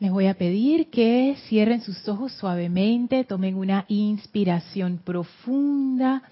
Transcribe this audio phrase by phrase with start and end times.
[0.00, 6.22] Les voy a pedir que cierren sus ojos suavemente, tomen una inspiración profunda.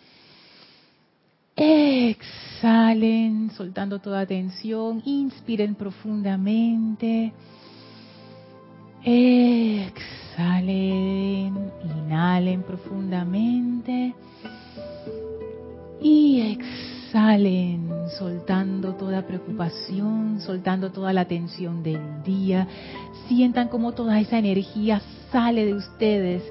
[1.55, 5.03] Exhalen, soltando toda tensión.
[5.05, 7.35] Inspiren profundamente.
[9.05, 10.51] Exhalen,
[11.85, 14.15] inhalen profundamente.
[16.01, 22.67] Y exhalen, soltando toda preocupación, soltando toda la tensión del día.
[23.29, 26.43] Sientan como toda esa energía sale de ustedes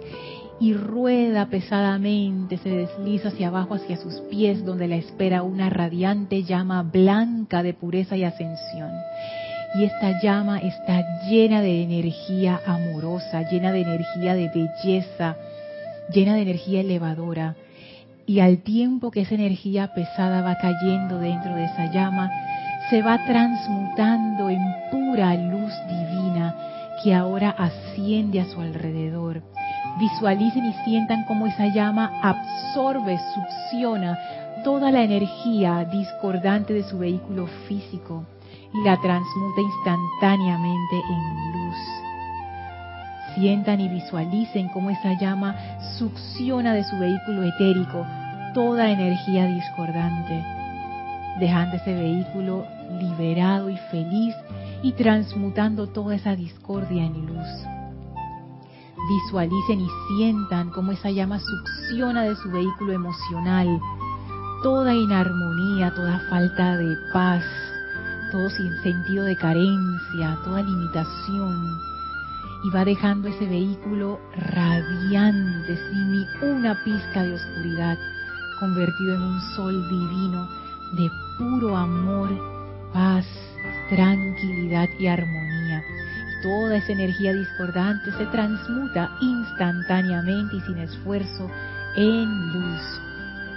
[0.60, 6.44] y rueda pesadamente, se desliza hacia abajo, hacia sus pies, donde la espera una radiante
[6.44, 8.92] llama blanca de pureza y ascensión.
[9.76, 15.36] Y esta llama está llena de energía amorosa, llena de energía de belleza,
[16.12, 17.56] llena de energía elevadora.
[18.28, 22.30] Y al tiempo que esa energía pesada va cayendo dentro de esa llama,
[22.92, 26.56] se va transmutando en pura luz divina
[27.04, 29.42] que ahora asciende a su alrededor
[30.00, 34.16] Visualicen y sientan cómo esa llama absorbe, succiona
[34.64, 38.24] toda la energía discordante de su vehículo físico
[38.74, 41.78] y la transmuta instantáneamente en luz.
[43.34, 45.56] Sientan y visualicen cómo esa llama
[45.98, 48.06] succiona de su vehículo etérico
[48.58, 50.44] toda energía discordante,
[51.40, 52.66] dejando ese vehículo
[53.00, 54.34] liberado y feliz
[54.82, 57.48] y transmutando toda esa discordia en luz
[59.10, 63.80] visualicen y sientan cómo esa llama succiona de su vehículo emocional
[64.64, 67.44] toda inarmonía, toda falta de paz,
[68.32, 71.80] todo sentido de carencia, toda limitación.
[72.64, 77.98] Y va dejando ese vehículo radiante, sin ni una pizca de oscuridad,
[78.60, 80.48] convertido en un sol divino
[80.94, 82.30] de puro amor,
[82.94, 83.26] paz,
[83.90, 85.84] tranquilidad y armonía
[86.42, 91.50] toda esa energía discordante se transmuta instantáneamente y sin esfuerzo
[91.96, 93.02] en luz.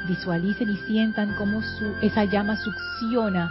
[0.09, 3.50] Visualicen y sientan cómo su, esa llama succiona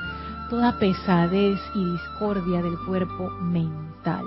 [0.49, 4.25] toda pesadez y discordia del cuerpo mental.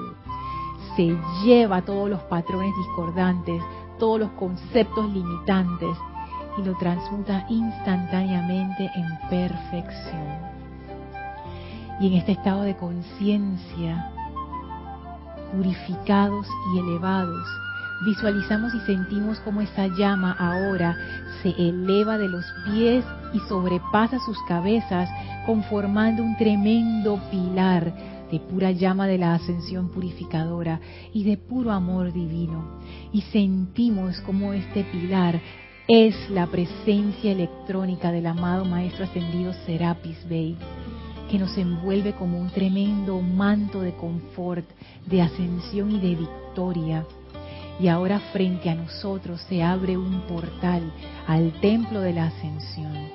[0.97, 3.61] Se lleva todos los patrones discordantes,
[3.99, 5.97] todos los conceptos limitantes
[6.59, 10.53] y lo transmuta instantáneamente en perfección.
[12.01, 14.13] Y en este estado de conciencia
[15.53, 17.47] purificados y elevados.
[18.05, 20.97] Visualizamos y sentimos como esa llama ahora
[21.43, 25.09] se eleva de los pies y sobrepasa sus cabezas,
[25.47, 27.93] conformando un tremendo pilar
[28.31, 30.81] de pura llama de la ascensión purificadora
[31.13, 32.81] y de puro amor divino.
[33.13, 35.41] Y sentimos como este pilar
[35.89, 40.57] es la presencia electrónica del amado Maestro Ascendido Serapis Bey
[41.29, 44.67] que nos envuelve como un tremendo manto de confort,
[45.07, 47.07] de ascensión y de victoria.
[47.81, 50.93] Y ahora frente a nosotros se abre un portal
[51.27, 53.09] al templo de la ascensión.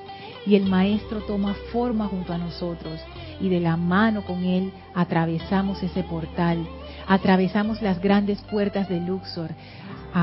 [0.48, 3.00] Y el Maestro toma forma junto a nosotros
[3.40, 6.66] y de la mano con Él atravesamos ese portal,
[7.08, 9.52] atravesamos las grandes puertas de Luxor,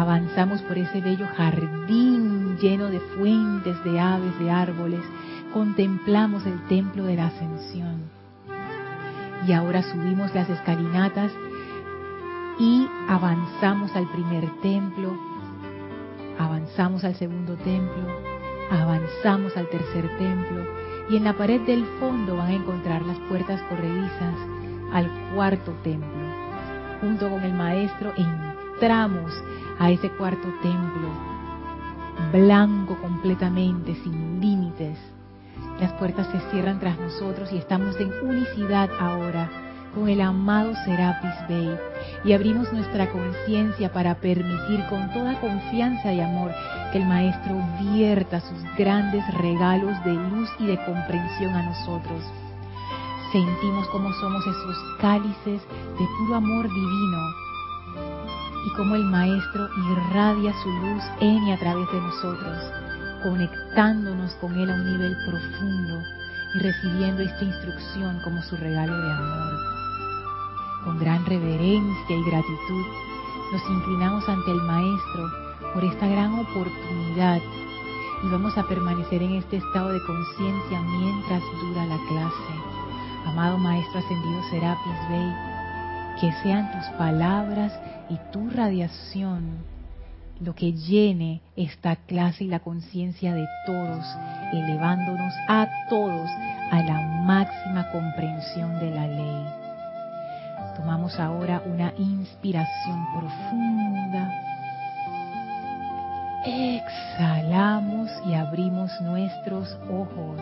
[0.00, 5.00] avanzamos por ese bello jardín lleno de fuentes, de aves, de árboles,
[5.52, 8.10] contemplamos el templo de la ascensión.
[9.46, 11.30] Y ahora subimos las escalinatas
[12.58, 15.16] y avanzamos al primer templo,
[16.40, 18.08] avanzamos al segundo templo,
[18.72, 20.64] avanzamos al tercer templo
[21.08, 24.34] y en la pared del fondo van a encontrar las puertas corredizas
[24.92, 26.08] al cuarto templo.
[27.00, 29.32] Junto con el maestro entramos
[29.78, 31.08] a ese cuarto templo,
[32.32, 34.98] blanco completamente, sin límites,
[35.80, 39.50] las puertas se cierran tras nosotros y estamos en unicidad ahora
[39.94, 41.76] con el amado Serapis Bey.
[42.24, 46.52] Y abrimos nuestra conciencia para permitir con toda confianza y amor
[46.92, 52.22] que el Maestro vierta sus grandes regalos de luz y de comprensión a nosotros.
[53.32, 55.62] Sentimos como somos esos cálices
[55.98, 57.43] de puro amor divino
[58.64, 62.58] y como el Maestro irradia su luz en y a través de nosotros
[63.24, 66.02] conectándonos con Él a un nivel profundo
[66.54, 69.54] y recibiendo esta instrucción como su regalo de amor.
[70.84, 72.84] Con gran reverencia y gratitud
[73.50, 75.30] nos inclinamos ante el Maestro
[75.72, 77.40] por esta gran oportunidad
[78.22, 82.54] y vamos a permanecer en este estado de conciencia mientras dura la clase.
[83.26, 85.34] Amado Maestro Ascendido Serapis Bey,
[86.20, 87.72] que sean tus palabras
[88.08, 89.64] y tu radiación
[90.40, 94.04] lo que llene esta clase y la conciencia de todos,
[94.52, 96.28] elevándonos a todos
[96.70, 99.46] a la máxima comprensión de la ley.
[100.76, 104.32] Tomamos ahora una inspiración profunda.
[106.44, 110.40] Exhalamos y abrimos nuestros ojos.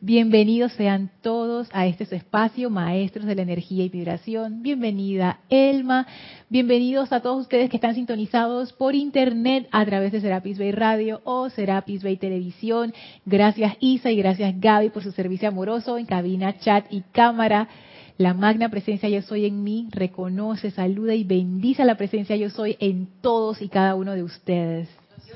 [0.00, 4.62] Bienvenidos sean todos a este espacio, maestros de la energía y vibración.
[4.62, 6.06] Bienvenida Elma.
[6.48, 11.20] Bienvenidos a todos ustedes que están sintonizados por internet a través de Serapis Bay Radio
[11.24, 12.92] o Serapis Bay Televisión.
[13.24, 17.68] Gracias Isa y gracias Gaby por su servicio amoroso en cabina, chat y cámara.
[18.18, 22.76] La magna presencia yo soy en mí reconoce, saluda y bendice la presencia yo soy
[22.80, 24.88] en todos y cada uno de ustedes.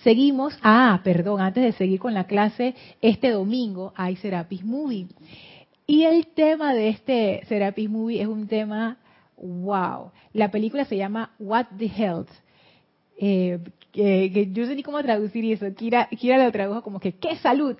[0.02, 5.08] Seguimos, ah, perdón, antes de seguir con la clase, este domingo hay Serapis Movie.
[5.86, 8.96] Y el tema de este Serapis Movie es un tema,
[9.36, 10.10] wow.
[10.32, 12.30] La película se llama What the Health.
[13.18, 13.58] Eh,
[13.92, 15.66] que, yo sé ni cómo traducir eso.
[15.74, 17.76] Kira, Kira lo tradujo como que, ¿qué salud?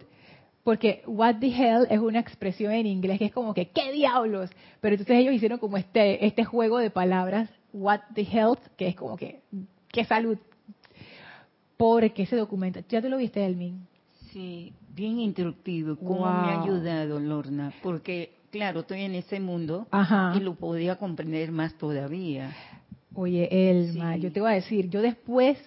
[0.65, 4.51] Porque what the hell es una expresión en inglés que es como que ¿qué diablos?
[4.81, 8.97] Pero entonces ellos hicieron como este este juego de palabras what the hell que es
[8.97, 9.43] como que
[9.95, 10.39] qué salud.
[11.77, 13.87] Porque ese documento, ¿ya te lo viste, Elmin?
[14.33, 19.87] Sí, bien instructivo, cómo me ha ayudado Lorna, porque claro, estoy en ese mundo
[20.35, 22.53] y lo podía comprender más todavía.
[23.15, 25.59] Oye, Elma, yo te voy a decir, yo después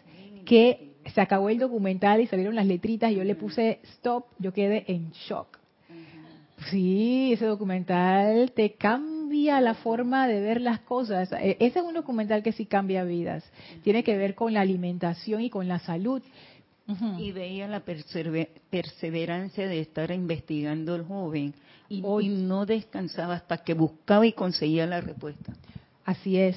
[0.45, 4.53] que se acabó el documental y salieron las letritas y yo le puse stop, yo
[4.53, 5.57] quedé en shock.
[6.71, 11.31] Sí, ese documental te cambia la forma de ver las cosas.
[11.33, 13.43] E, ese es un documental que sí cambia vidas.
[13.83, 16.21] Tiene que ver con la alimentación y con la salud.
[17.17, 21.53] Y veía la perseverancia de estar investigando el joven
[21.89, 25.53] y, y no descansaba hasta que buscaba y conseguía la respuesta.
[26.05, 26.55] Así es.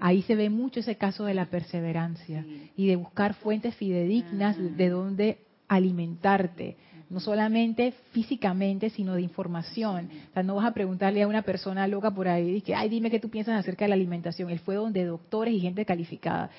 [0.00, 2.44] Ahí se ve mucho ese caso de la perseverancia
[2.76, 5.38] y de buscar fuentes fidedignas de donde
[5.68, 6.76] alimentarte,
[7.10, 10.08] no solamente físicamente, sino de información.
[10.30, 12.88] O sea, no vas a preguntarle a una persona loca por ahí, y que, ay,
[12.88, 14.50] dime qué tú piensas acerca de la alimentación.
[14.50, 16.50] Él fue donde doctores y gente calificada.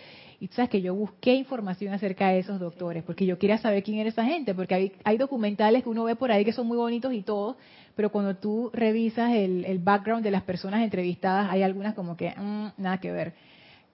[0.41, 3.83] Y tú sabes que yo busqué información acerca de esos doctores, porque yo quería saber
[3.83, 6.65] quién era esa gente, porque hay, hay documentales que uno ve por ahí que son
[6.65, 7.57] muy bonitos y todo,
[7.95, 12.81] pero cuando tú revisas el, background de las personas entrevistadas, hay algunas como que mm,
[12.81, 13.35] nada que ver.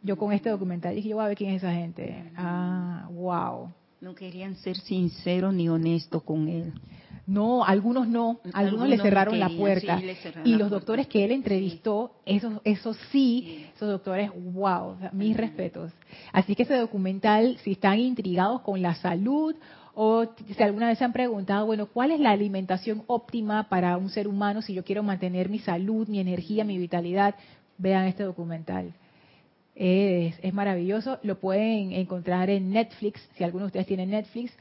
[0.01, 2.31] Yo con este documental dije, yo voy a ver quién es esa gente.
[2.37, 3.73] Ah, wow.
[3.99, 6.71] No querían ser sinceros ni honestos con él.
[7.27, 10.01] No, algunos no, algunos, le cerraron la puerta.
[10.45, 15.91] y los doctores que él entrevistó, esos, esos sí, esos doctores, wow, mis respetos.
[16.31, 19.53] Así que ese documental, si están intrigados con la salud
[19.93, 24.09] o si alguna vez se han preguntado, bueno, ¿cuál es la alimentación óptima para un
[24.09, 27.35] ser humano si yo quiero mantener mi salud, mi energía, mi vitalidad?
[27.77, 28.93] Vean este documental.
[29.75, 31.19] Es, es maravilloso.
[31.23, 34.53] Lo pueden encontrar en Netflix, si alguno de ustedes tiene Netflix.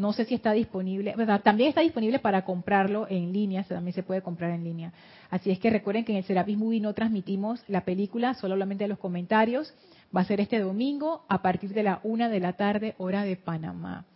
[0.00, 1.14] No sé si está disponible,
[1.44, 4.92] también está disponible para comprarlo en línea, también se puede comprar en línea.
[5.28, 8.98] Así es que recuerden que en el Serapis Movie no transmitimos la película, solamente los
[8.98, 9.74] comentarios.
[10.16, 13.36] Va a ser este domingo a partir de la una de la tarde, hora de
[13.36, 14.06] Panamá.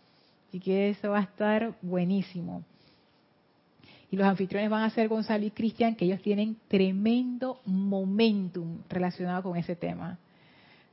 [0.49, 2.63] Así que eso va a estar buenísimo.
[4.09, 9.43] Y los anfitriones van a ser Gonzalo y Cristian, que ellos tienen tremendo momentum relacionado
[9.43, 10.17] con ese tema.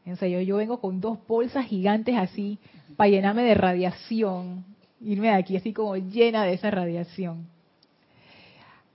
[0.05, 2.59] O yo, yo vengo con dos bolsas gigantes así
[2.97, 4.65] para llenarme de radiación,
[5.05, 7.47] irme de aquí así como llena de esa radiación.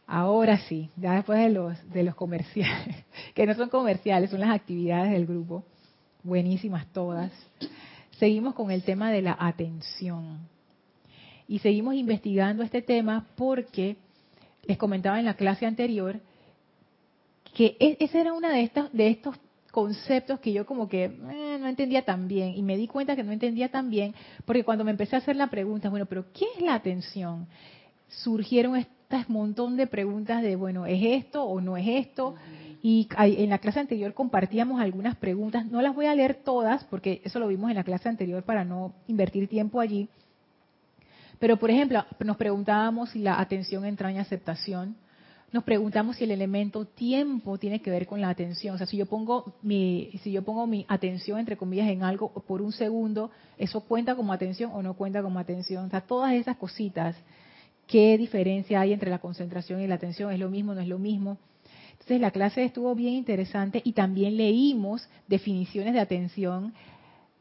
[0.06, 2.96] Ahora sí, ya después de los, de los comerciales,
[3.34, 5.66] que no son comerciales, son las actividades del grupo,
[6.24, 7.32] buenísimas todas.
[8.12, 10.40] Seguimos con el tema de la atención.
[11.48, 13.98] Y seguimos investigando este tema porque
[14.66, 16.20] les comentaba en la clase anterior
[17.54, 19.36] que e, ese era uno de estos, de estos
[19.72, 23.24] conceptos que yo como que eh, no entendía tan bien y me di cuenta que
[23.24, 24.14] no entendía tan bien
[24.46, 27.48] porque cuando me empecé a hacer la pregunta, bueno, pero ¿qué es la atención?
[28.08, 32.36] Surgieron este montón de preguntas de, bueno, ¿es esto o no es esto?
[32.82, 35.66] Y en la clase anterior compartíamos algunas preguntas.
[35.66, 38.64] No las voy a leer todas porque eso lo vimos en la clase anterior para
[38.64, 40.08] no invertir tiempo allí.
[41.40, 44.96] Pero, por ejemplo, nos preguntábamos si la atención entraña aceptación.
[45.54, 48.76] Nos preguntamos si el elemento tiempo tiene que ver con la atención.
[48.76, 52.34] O sea, si yo pongo mi, si yo pongo mi atención, entre comillas, en algo
[52.34, 55.86] por un segundo, ¿eso cuenta como atención o no cuenta como atención?
[55.86, 57.16] O sea, todas esas cositas.
[57.88, 60.34] ¿Qué diferencia hay entre la concentración y la atención?
[60.34, 60.74] ¿Es lo mismo?
[60.74, 61.38] ¿No es lo mismo?
[61.94, 66.74] Entonces la clase estuvo bien interesante y también leímos definiciones de atención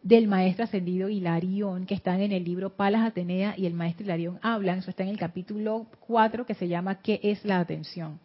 [0.07, 4.39] del maestro ascendido Hilarión, que están en el libro Palas Atenea y el maestro Hilarión
[4.41, 8.21] hablan, eso está en el capítulo 4 que se llama ¿Qué es la atención?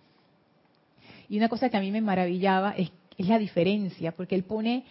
[1.28, 4.84] Y una cosa que a mí me maravillaba es, es la diferencia, porque él pone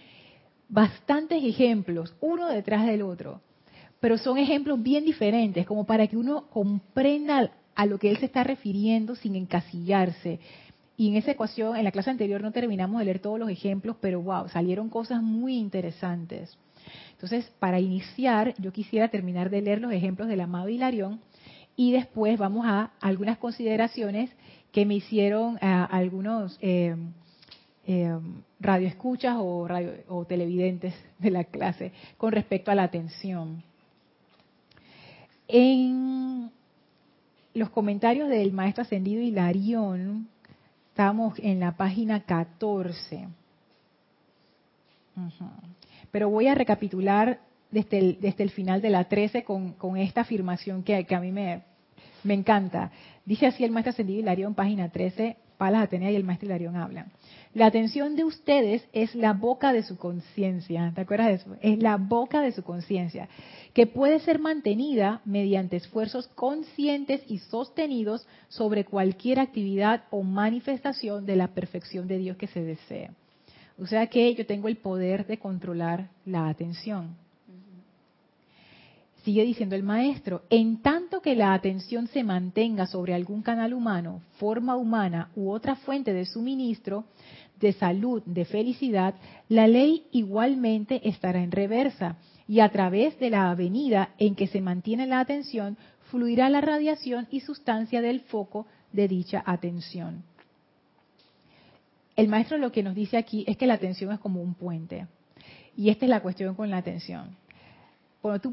[0.68, 3.40] bastantes ejemplos, uno detrás del otro,
[4.00, 8.26] pero son ejemplos bien diferentes, como para que uno comprenda a lo que él se
[8.26, 10.40] está refiriendo sin encasillarse.
[10.96, 13.94] Y en esa ecuación, en la clase anterior no terminamos de leer todos los ejemplos,
[14.00, 16.58] pero wow, salieron cosas muy interesantes.
[17.22, 21.20] Entonces, para iniciar, yo quisiera terminar de leer los ejemplos del amado Hilarión
[21.76, 24.30] y después vamos a algunas consideraciones
[24.72, 26.96] que me hicieron eh, algunos eh,
[27.86, 28.18] eh,
[28.58, 33.62] radioescuchas o, televidentes de la clase con respecto a la atención.
[35.46, 36.50] En
[37.52, 40.26] los comentarios del maestro ascendido Hilarión,
[40.88, 43.28] estamos en la página 14
[46.10, 47.40] pero voy a recapitular
[47.70, 51.62] desde el, final de la 13 con, esta afirmación que, a mí me,
[52.24, 52.90] me encanta.
[53.24, 57.12] Dice así el maestro ascendido Hilarión, página 13, Palas Atenea y el maestro Hilarión hablan.
[57.52, 61.56] La atención de ustedes es la boca de su conciencia, ¿te acuerdas de eso?
[61.60, 63.28] Es la boca de su conciencia,
[63.74, 71.36] que puede ser mantenida mediante esfuerzos conscientes y sostenidos sobre cualquier actividad o manifestación de
[71.36, 73.10] la perfección de Dios que se desee.
[73.80, 77.16] O sea que yo tengo el poder de controlar la atención.
[79.24, 84.22] Sigue diciendo el maestro, en tanto que la atención se mantenga sobre algún canal humano,
[84.38, 87.04] forma humana u otra fuente de suministro,
[87.58, 89.14] de salud, de felicidad,
[89.48, 92.16] la ley igualmente estará en reversa
[92.48, 95.76] y a través de la avenida en que se mantiene la atención
[96.10, 100.24] fluirá la radiación y sustancia del foco de dicha atención
[102.20, 105.06] el maestro lo que nos dice aquí es que la atención es como un puente.
[105.74, 107.36] Y esta es la cuestión con la atención.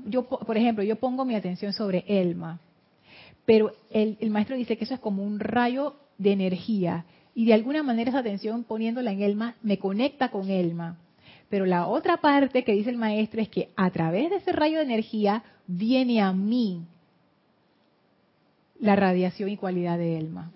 [0.05, 2.61] yo, por ejemplo, yo pongo mi atención sobre Elma,
[3.45, 7.05] pero el, el, maestro dice que eso es como un rayo de energía.
[7.35, 10.97] Y de alguna manera esa atención poniéndola en Elma me conecta con Elma.
[11.49, 14.77] Pero la otra parte que dice el maestro es que a través de ese rayo
[14.77, 16.85] de energía viene a mí
[18.79, 20.51] la radiación y cualidad de Elma.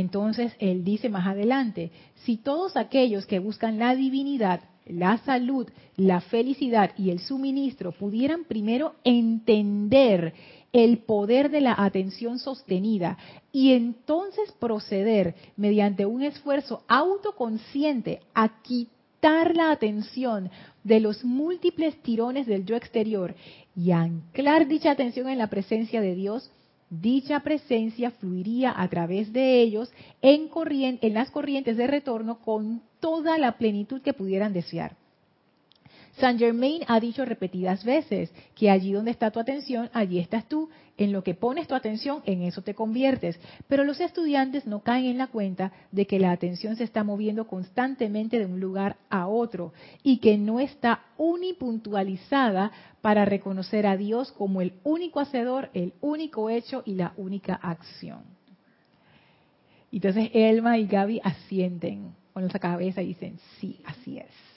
[0.00, 1.90] Entonces él dice más adelante,
[2.24, 8.44] si todos aquellos que buscan la divinidad, la salud, la felicidad y el suministro pudieran
[8.44, 10.32] primero entender
[10.72, 13.18] el poder de la atención sostenida
[13.52, 20.50] y entonces proceder mediante un esfuerzo autoconsciente a quitar la atención
[20.84, 23.34] de los múltiples tirones del yo exterior
[23.74, 26.50] y anclar dicha atención en la presencia de Dios,
[26.90, 29.92] dicha presencia fluiría a través de ellos
[30.22, 30.48] en,
[31.14, 34.96] las corrientes de retorno con toda la plenitud que pudieran desear.
[36.18, 40.68] Saint Germain ha dicho repetidas veces que allí donde está tu atención, allí estás tú.
[40.96, 43.38] En lo que pones tu atención, en eso te conviertes.
[43.68, 47.46] Pero los estudiantes no caen en la cuenta de que la atención se está moviendo
[47.46, 49.72] constantemente de un lugar a otro
[50.02, 56.50] y que no está unipuntualizada para reconocer a Dios como el único hacedor, el único
[56.50, 58.22] hecho y la única acción.
[59.92, 64.47] Entonces Elma y Gaby asienten con esa cabeza y dicen, sí, así es.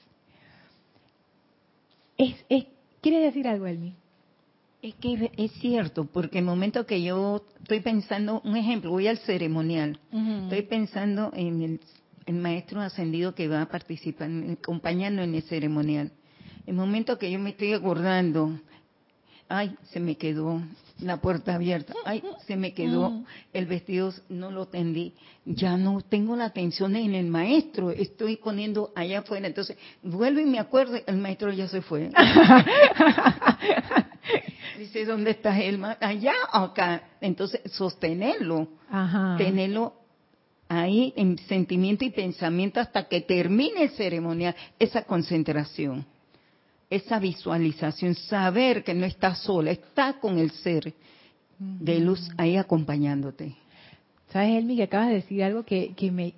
[2.49, 2.65] Es,
[3.01, 3.95] ¿Quiere decir algo, Elmi?
[4.81, 9.17] Es que es cierto, porque el momento que yo estoy pensando, un ejemplo, voy al
[9.19, 9.99] ceremonial,
[10.43, 11.79] estoy pensando en
[12.25, 16.11] el, maestro ascendido que va a participar, acompañando en el ceremonial.
[16.65, 18.59] El momento que yo me estoy acordando,
[19.51, 20.61] ay, se me quedó
[20.99, 23.25] la puerta abierta, ay, se me quedó mm.
[23.53, 25.13] el vestido, no lo tendí,
[25.45, 30.45] ya no tengo la atención en el maestro, estoy poniendo allá afuera, entonces vuelvo y
[30.45, 32.11] me acuerdo, el maestro ya se fue.
[34.77, 37.03] Dice, ¿dónde está el Allá acá.
[37.19, 38.67] Entonces, sostenerlo,
[39.37, 39.93] tenerlo
[40.69, 46.05] ahí en sentimiento y pensamiento hasta que termine el ceremonial, esa concentración
[46.91, 50.93] esa visualización, saber que no estás sola, está con el ser
[51.57, 53.55] de luz ahí acompañándote.
[54.31, 56.33] Sabes, Elmi, que acabas de decir algo que, me,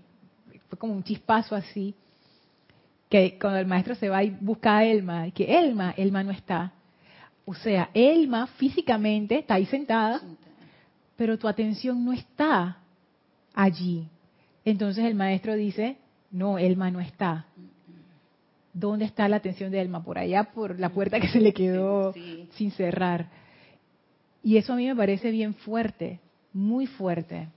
[0.70, 1.96] fue como un chispazo así,
[3.10, 6.72] que cuando el maestro se va y busca a Elma, que Elma, Elma no está.
[7.46, 10.22] O sea, Elma físicamente está ahí sentada,
[11.16, 12.78] pero tu atención no está
[13.56, 14.08] allí.
[14.64, 15.98] Entonces el maestro dice,
[16.30, 17.48] no, Elma no está.
[18.74, 20.04] ¿Dónde está la atención de Elma?
[20.04, 22.14] Por allá, por la puerta que se le quedó
[22.54, 23.30] sin cerrar.
[24.42, 26.20] Y eso a mí me parece bien fuerte,
[26.52, 27.48] muy fuerte.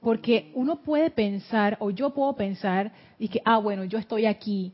[0.00, 4.72] Porque uno puede pensar, o yo puedo pensar, y que, ah, bueno, yo estoy aquí,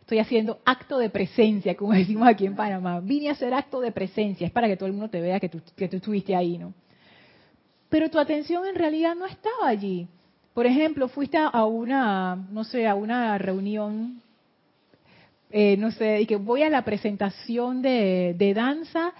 [0.00, 3.00] estoy haciendo acto de presencia, como decimos aquí en Panamá.
[3.00, 5.48] Vine a hacer acto de presencia, es para que todo el mundo te vea que
[5.48, 6.74] tú, que tú estuviste ahí, ¿no?
[7.88, 10.08] Pero tu atención en realidad no estaba allí.
[10.58, 14.20] Por ejemplo, fuiste a una, no sé, a una reunión,
[15.52, 19.12] eh, no sé, y que voy a la presentación de, danza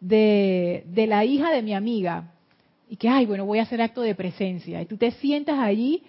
[0.00, 2.32] de, de la hija de mi amiga
[2.88, 4.82] y que, ay, bueno, voy a hacer acto de presencia.
[4.82, 6.02] Y tú te sientas allí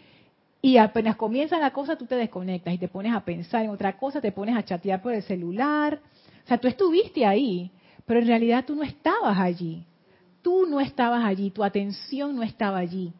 [0.63, 3.95] y apenas comienza la cosa, tú te desconectas y te pones a pensar en otra
[3.97, 5.99] cosa, te pones a chatear por el celular.
[6.43, 7.69] O sea, tú estuviste ahí,
[8.07, 9.85] pero en realidad tú no estabas allí.
[10.41, 13.13] Tú no estabas allí, tu atención no estaba allí,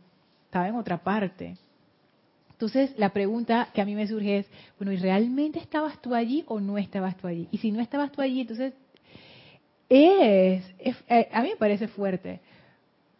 [0.51, 1.55] estaba en otra parte.
[2.51, 6.43] Entonces, la pregunta que a mí me surge es, bueno, ¿y realmente estabas tú allí
[6.45, 7.47] o no estabas tú allí?
[7.51, 8.73] Y si no estabas tú allí, entonces
[9.87, 10.65] es,
[11.07, 12.41] eh, a mí me parece fuerte,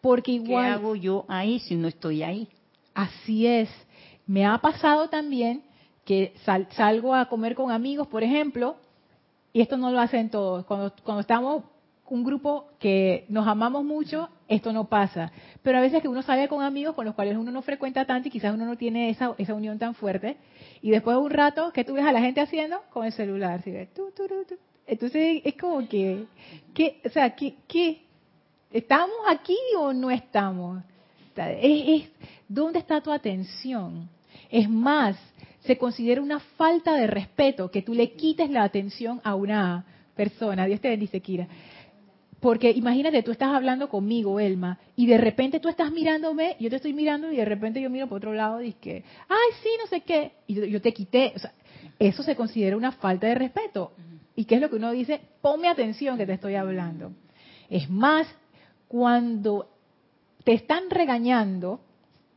[0.01, 0.65] porque igual...
[0.65, 2.49] ¿Qué hago yo ahí si no estoy ahí?
[2.93, 3.69] Así es.
[4.27, 5.63] Me ha pasado también
[6.03, 6.33] que
[6.75, 8.75] salgo a comer con amigos, por ejemplo,
[9.53, 10.65] y esto no lo hacen todos.
[10.65, 11.63] Cuando, cuando estamos
[12.11, 15.31] un grupo que nos amamos mucho, esto no pasa.
[15.63, 18.27] Pero a veces que uno sale con amigos con los cuales uno no frecuenta tanto
[18.27, 20.35] y quizás uno no tiene esa, esa unión tan fuerte.
[20.81, 22.81] Y después de un rato, ¿qué tú ves a la gente haciendo?
[22.91, 23.63] Con el celular.
[24.85, 26.25] Entonces es como que,
[26.73, 28.01] ¿qué, o sea, ¿qué,
[28.73, 30.83] ¿Estamos aquí o no estamos?
[31.37, 32.09] Es,
[32.49, 34.09] ¿Dónde está tu atención?
[34.49, 35.15] Es más,
[35.61, 40.65] se considera una falta de respeto que tú le quites la atención a una persona.
[40.65, 41.47] Dios te bendice, Kira.
[42.41, 46.77] Porque imagínate, tú estás hablando conmigo, Elma, y de repente tú estás mirándome, yo te
[46.77, 49.85] estoy mirando y de repente yo miro por otro lado y que, ay, sí, no
[49.85, 51.33] sé qué, y yo, te quité.
[51.35, 51.53] O sea,
[51.99, 53.91] eso se considera una falta de respeto.
[54.35, 55.21] ¿Y qué es lo que uno dice?
[55.39, 57.11] Ponme atención que te estoy hablando.
[57.69, 58.27] Es más,
[58.87, 59.69] cuando
[60.43, 61.81] te están regañando,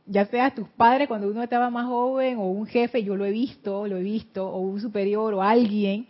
[0.05, 3.31] ya sea tus padres cuando uno estaba más joven o un jefe, yo lo he
[3.31, 6.05] visto, lo he visto, o un superior o alguien,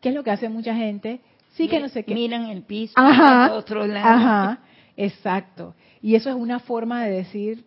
[0.00, 1.20] ¿qué es lo que hace mucha gente?
[1.60, 2.14] Sí que no sé qué.
[2.14, 4.08] Miran el piso, ajá, otro lado.
[4.08, 4.60] Ajá,
[4.96, 5.74] exacto.
[6.00, 7.64] Y eso es una forma de decir,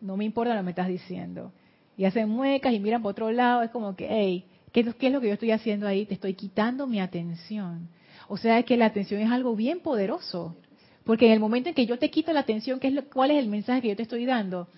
[0.00, 1.52] no me importa lo que me estás diciendo.
[1.96, 5.12] Y hacen muecas y miran por otro lado, es como que, hey, ¿qué, ¿qué es
[5.12, 6.06] lo que yo estoy haciendo ahí?
[6.06, 7.88] Te estoy quitando mi atención.
[8.28, 10.56] O sea que la atención es algo bien poderoso.
[11.04, 13.30] Porque en el momento en que yo te quito la atención, ¿qué es lo, ¿cuál
[13.30, 14.68] es el mensaje que yo te estoy dando?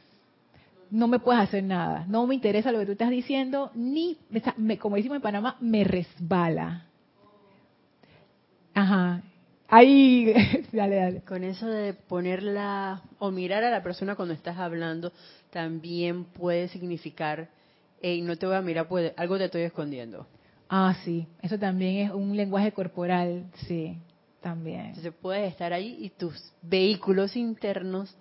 [0.90, 2.04] No me puedes hacer nada.
[2.08, 4.18] No me interesa lo que tú estás diciendo, ni,
[4.80, 6.86] como decimos en Panamá, me resbala.
[8.76, 9.22] Ajá.
[9.68, 10.32] Ahí,
[10.72, 11.20] dale, dale.
[11.22, 15.12] Con eso de ponerla o mirar a la persona cuando estás hablando,
[15.50, 17.48] también puede significar,
[18.02, 20.26] hey, no te voy a mirar, pues algo te estoy escondiendo.
[20.68, 21.26] Ah, sí.
[21.40, 23.96] Eso también es un lenguaje corporal, sí.
[24.42, 24.88] También.
[24.88, 28.14] Entonces puedes estar ahí y tus vehículos internos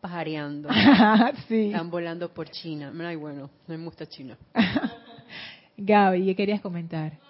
[0.00, 0.68] pajareando.
[1.48, 1.66] sí.
[1.66, 2.92] Están volando por China.
[3.00, 4.38] Ay, bueno, no me gusta China.
[5.76, 7.25] Gaby, ¿qué querías comentar?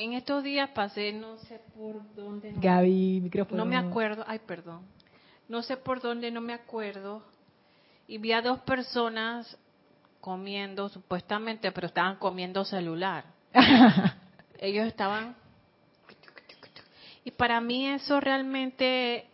[0.00, 2.52] En estos días pasé, no sé por dónde.
[2.52, 3.64] No, Gaby, micrófono.
[3.64, 4.80] No me acuerdo, ay, perdón.
[5.46, 7.22] No sé por dónde, no me acuerdo.
[8.06, 9.58] Y vi a dos personas
[10.20, 13.24] comiendo supuestamente, pero estaban comiendo celular.
[14.58, 15.36] Ellos estaban...
[17.22, 19.26] Y para mí eso realmente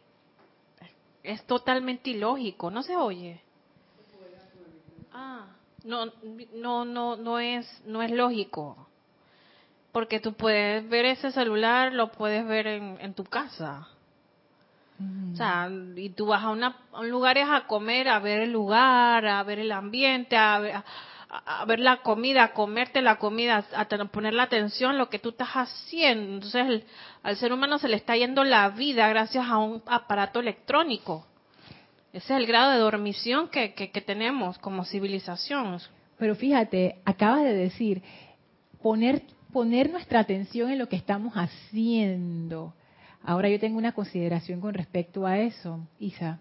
[1.22, 3.40] es totalmente ilógico, no se oye.
[5.12, 5.46] Ah,
[5.84, 6.06] no,
[6.54, 8.88] no, no, no es, no es lógico,
[9.96, 13.88] porque tú puedes ver ese celular, lo puedes ver en, en tu casa.
[15.32, 19.26] O sea, y tú vas a, una, un lugar a comer, a ver el lugar,
[19.26, 20.74] a ver el ambiente, a ver,
[21.30, 25.30] a, ver la comida, a comerte la comida, a, poner la atención lo que tú
[25.30, 26.46] estás haciendo.
[26.46, 26.82] Entonces,
[27.22, 31.26] al ser humano se le está yendo la vida gracias a un aparato electrónico.
[32.12, 35.80] Ese es el grado de dormición que, que, que tenemos como civilización.
[36.18, 38.02] Pero fíjate, acabas de decir,
[38.82, 39.22] poner,
[39.56, 42.74] poner nuestra atención en lo que estamos haciendo
[43.24, 46.38] Ahora yo tengo una consideración con respecto a eso, Isa.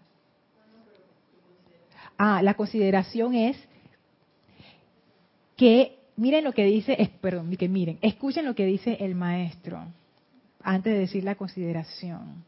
[2.18, 3.58] Ah, la consideración es
[5.56, 9.88] que miren lo que dice, perdón, que miren, escuchen lo que dice el maestro.
[10.62, 12.44] antes de decir la consideración.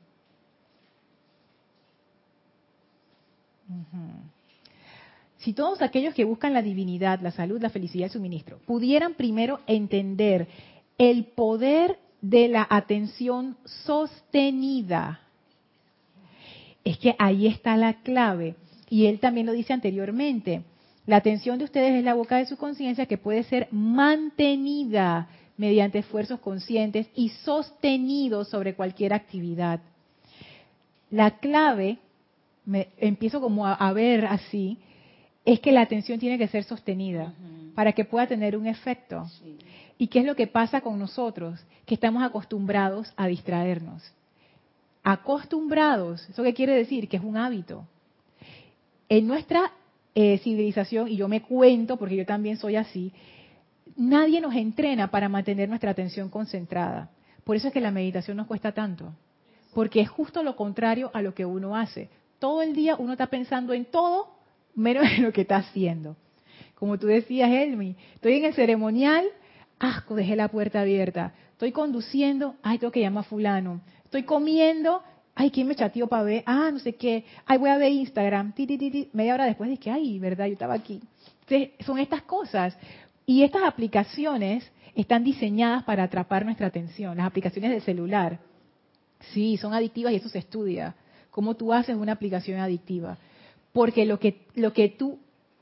[5.47, 9.61] Si todos aquellos que buscan la divinidad, la salud, la felicidad y suministro pudieran primero
[9.65, 10.45] entender
[10.97, 15.21] el poder de la atención sostenida,
[16.83, 18.55] es que ahí está la clave.
[18.89, 20.63] Y él también lo dice anteriormente.
[21.05, 25.99] La atención de ustedes es la boca de su conciencia que puede ser mantenida mediante
[25.99, 29.79] esfuerzos conscientes y sostenidos sobre cualquier actividad.
[31.09, 31.99] La clave,
[32.65, 34.77] me, empiezo como a, ver así,
[35.47, 37.33] es que la atención tiene que ser sostenida
[37.73, 39.25] para que pueda tener un efecto.
[39.97, 41.57] ¿Y qué es lo que pasa con nosotros?
[41.85, 44.03] Que estamos acostumbrados a distraernos.
[45.03, 47.07] Acostumbrados, ¿eso qué quiere decir?
[47.07, 47.87] Que es un hábito.
[49.07, 49.71] En nuestra
[50.15, 53.13] eh, civilización, y yo me cuento porque yo también soy así,
[53.95, 57.09] nadie nos entrena para mantener nuestra atención concentrada.
[57.45, 59.13] Por eso es que la meditación nos cuesta tanto.
[59.73, 62.09] Porque es justo lo contrario a lo que uno hace.
[62.37, 64.36] Todo el día uno está pensando en todo
[64.77, 66.15] menos en lo que está haciendo.
[66.75, 69.25] Como tú decías, Elmi, estoy en el ceremonial,
[69.79, 71.33] asco, dejé la puerta abierta.
[71.51, 73.81] Estoy conduciendo, ay, tengo que llamar a fulano.
[74.05, 75.01] Estoy comiendo,
[75.33, 76.43] ay, ¿quién me chateó para ver?
[76.45, 77.25] Ah, no sé qué.
[77.45, 78.53] Ay, voy a ver Instagram.
[79.13, 81.01] Media hora después dije, ay, verdad, yo estaba aquí.
[81.79, 82.77] Son estas cosas.
[83.25, 87.17] Y estas aplicaciones están diseñadas para atrapar nuestra atención.
[87.17, 88.39] Las aplicaciones de celular,
[89.33, 90.95] sí, son adictivas y eso se estudia.
[91.31, 93.17] Cómo tú haces una aplicación adictiva.
[93.77, 95.19] Porque lo que, lo que tú,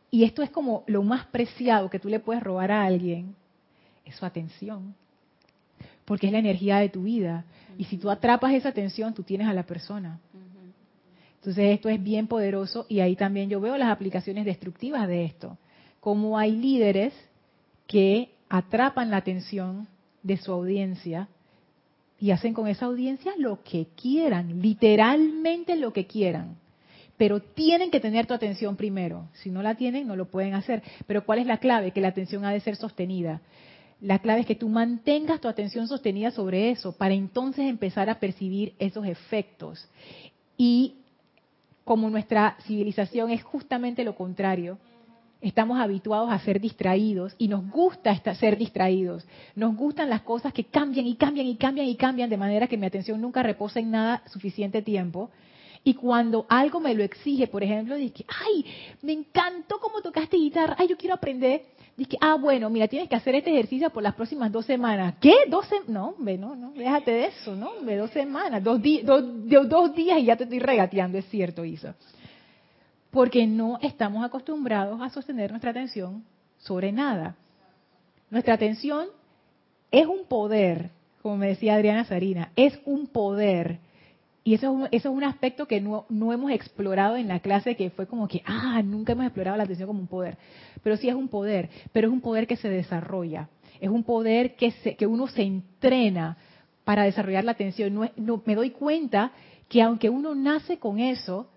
[0.09, 3.35] y esto es como lo más preciado que tú le puedes robar a alguien,
[4.05, 4.95] es su atención.
[6.05, 7.43] Porque es la energía de tu vida.
[7.77, 10.21] Y si tú atrapas esa atención, tú tienes a la persona.
[11.39, 15.57] Entonces esto es bien poderoso y ahí también yo veo las aplicaciones destructivas de esto.
[15.99, 17.13] Como hay líderes
[17.85, 19.89] que atrapan la atención
[20.23, 21.27] de su audiencia
[22.17, 26.63] y hacen con esa audiencia lo que quieran, literalmente lo que quieran.
[27.17, 29.27] Pero tienen que tener tu atención primero.
[29.33, 30.83] Si no la tienen, no lo pueden hacer.
[31.07, 31.91] Pero ¿cuál es la clave?
[31.91, 33.41] Que la atención ha de ser sostenida.
[34.01, 38.19] La clave es que tú mantengas tu atención sostenida sobre eso para entonces empezar a
[38.19, 39.87] percibir esos efectos.
[40.57, 40.95] Y
[41.85, 44.77] como nuestra civilización es justamente lo contrario,
[45.39, 49.25] estamos habituados a ser distraídos y nos gusta ser distraídos.
[49.55, 52.77] Nos gustan las cosas que cambian y cambian y cambian y cambian de manera que
[52.77, 55.29] mi atención nunca reposa en nada suficiente tiempo.
[55.85, 58.65] Y cuando algo me lo exige, por ejemplo, dije, ay,
[59.01, 61.63] me encantó cómo tocaste guitarra, ay, yo quiero aprender.
[61.95, 65.15] Dije, ah, bueno, mira, tienes que hacer este ejercicio por las próximas dos semanas.
[65.21, 65.33] ¿Qué?
[65.47, 65.87] ¿Dos semanas?
[65.87, 67.75] No, no, no, déjate de eso, ¿no?
[67.75, 71.95] De dos semanas, dos, dos, dos días y ya te estoy regateando, es cierto, Isa
[73.15, 76.25] porque no estamos acostumbrados a sostener nuestra atención
[76.57, 77.37] sobre nada.
[78.29, 79.07] Nuestra atención
[79.89, 80.89] es un poder,
[81.21, 83.79] como me decía Adriana Sarina, es un poder.
[84.47, 88.27] Y eso es un, aspecto que no, hemos explorado en la clase, que fue como
[88.27, 90.37] que, ah, nunca hemos explorado la atención como un poder.
[90.83, 93.49] Pero sí es un poder, pero es un poder que se desarrolla.
[93.81, 96.37] Es un poder que, se, que uno se entrena
[96.83, 97.91] para desarrollar la atención.
[98.17, 99.31] no, me doy cuenta
[99.67, 101.49] que aunque uno nace con eso,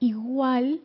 [0.00, 0.80] igual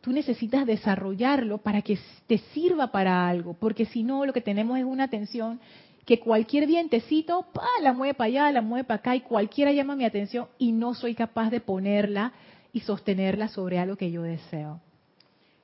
[0.00, 4.76] tú necesitas desarrollarlo para que te sirva para algo, porque si no, lo que tenemos
[4.78, 5.60] es una atención
[6.04, 9.96] que cualquier vientecito, pa, la mueve para allá, la mueve para acá, y cualquiera llama
[9.96, 12.32] mi atención y no soy capaz de ponerla
[12.72, 14.80] y sostenerla sobre algo que yo deseo.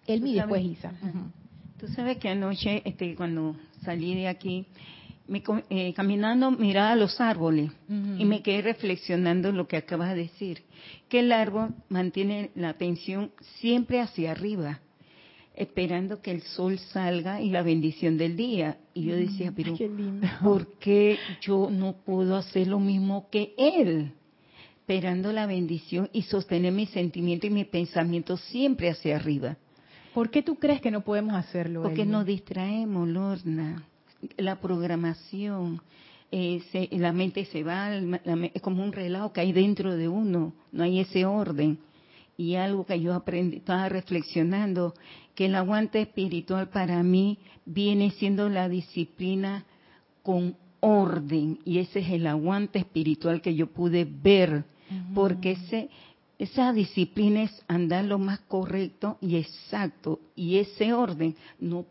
[0.06, 0.92] Él y después Isa.
[1.78, 4.66] Tú sabes que anoche, este, cuando salí de aquí,
[5.28, 10.62] me, eh, caminando miraba los árboles y me quedé reflexionando lo que acabas de decir,
[11.08, 14.80] que el árbol mantiene la atención siempre hacia arriba,
[15.58, 18.78] esperando que el sol salga y la bendición del día.
[18.94, 19.76] Y yo decía, mm, pero
[20.42, 24.12] ¿por qué yo no puedo hacer lo mismo que él?
[24.80, 29.56] Esperando la bendición y sostener mi sentimiento y mi pensamiento siempre hacia arriba.
[30.14, 31.82] ¿Por qué tú crees que no podemos hacerlo?
[31.82, 33.84] Porque nos distraemos, Lorna
[34.36, 35.80] la programación,
[36.30, 36.60] eh,
[36.92, 41.00] la mente se va, es como un relajo que hay dentro de uno, no hay
[41.00, 41.78] ese orden.
[42.36, 44.94] Y algo que yo aprendí, estaba reflexionando,
[45.38, 49.64] que el aguante espiritual para mí viene siendo la disciplina
[50.24, 54.64] con orden, y ese es el aguante espiritual que yo pude ver,
[55.14, 55.90] porque ese,
[56.40, 61.86] esa disciplina es andar lo más correcto y exacto, y ese orden no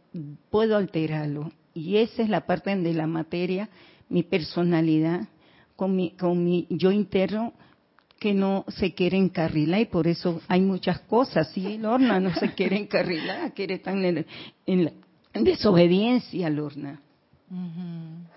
[0.50, 1.50] puedo alterarlo.
[1.74, 3.70] Y esa es la parte de la materia,
[4.10, 5.26] mi personalidad,
[5.78, 7.54] con mi, con mi yo interno
[8.20, 11.50] que no se quiere encarrilar y por eso hay muchas cosas.
[11.54, 14.26] Sí, Lorna no se quiere encarrilar, quiere estar en,
[14.66, 14.92] en, la
[15.34, 17.02] desobediencia, Lorna.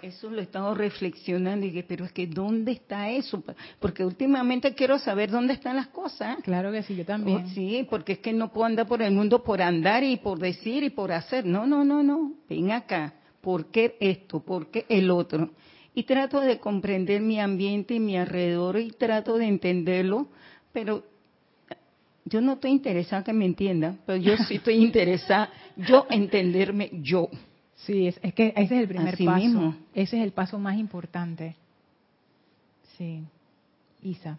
[0.02, 3.42] Eso lo he estado reflexionando y dije, pero es que ¿dónde está eso?
[3.80, 6.38] Porque últimamente quiero saber dónde están las cosas.
[6.44, 7.44] Claro que sí, yo también.
[7.44, 10.38] Oh, sí, porque es que no puedo andar por el mundo por andar y por
[10.38, 11.44] decir y por hacer.
[11.44, 12.34] No, no, no, no.
[12.48, 13.14] Ven acá.
[13.40, 14.40] ¿Por qué esto?
[14.40, 15.50] ¿Por qué el otro?
[15.94, 20.28] Y trato de comprender mi ambiente y mi alrededor y trato de entenderlo,
[20.72, 21.04] pero
[22.24, 27.28] yo no estoy interesada que me entiendan, pero yo sí estoy interesada yo entenderme yo.
[27.74, 29.74] Sí, es, que ese es el primer paso.
[29.94, 31.56] Ese es el paso más importante.
[32.98, 33.24] Sí.
[34.02, 34.38] Isa.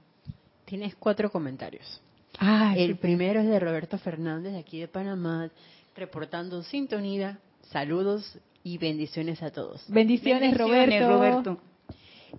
[0.65, 2.01] Tienes cuatro comentarios.
[2.39, 5.49] Ah, el primero es de Roberto Fernández, de aquí de Panamá,
[5.95, 7.39] reportando sintonía.
[7.71, 9.84] Saludos y bendiciones a todos.
[9.88, 11.08] Bendiciones, Roberto.
[11.08, 11.58] Roberto.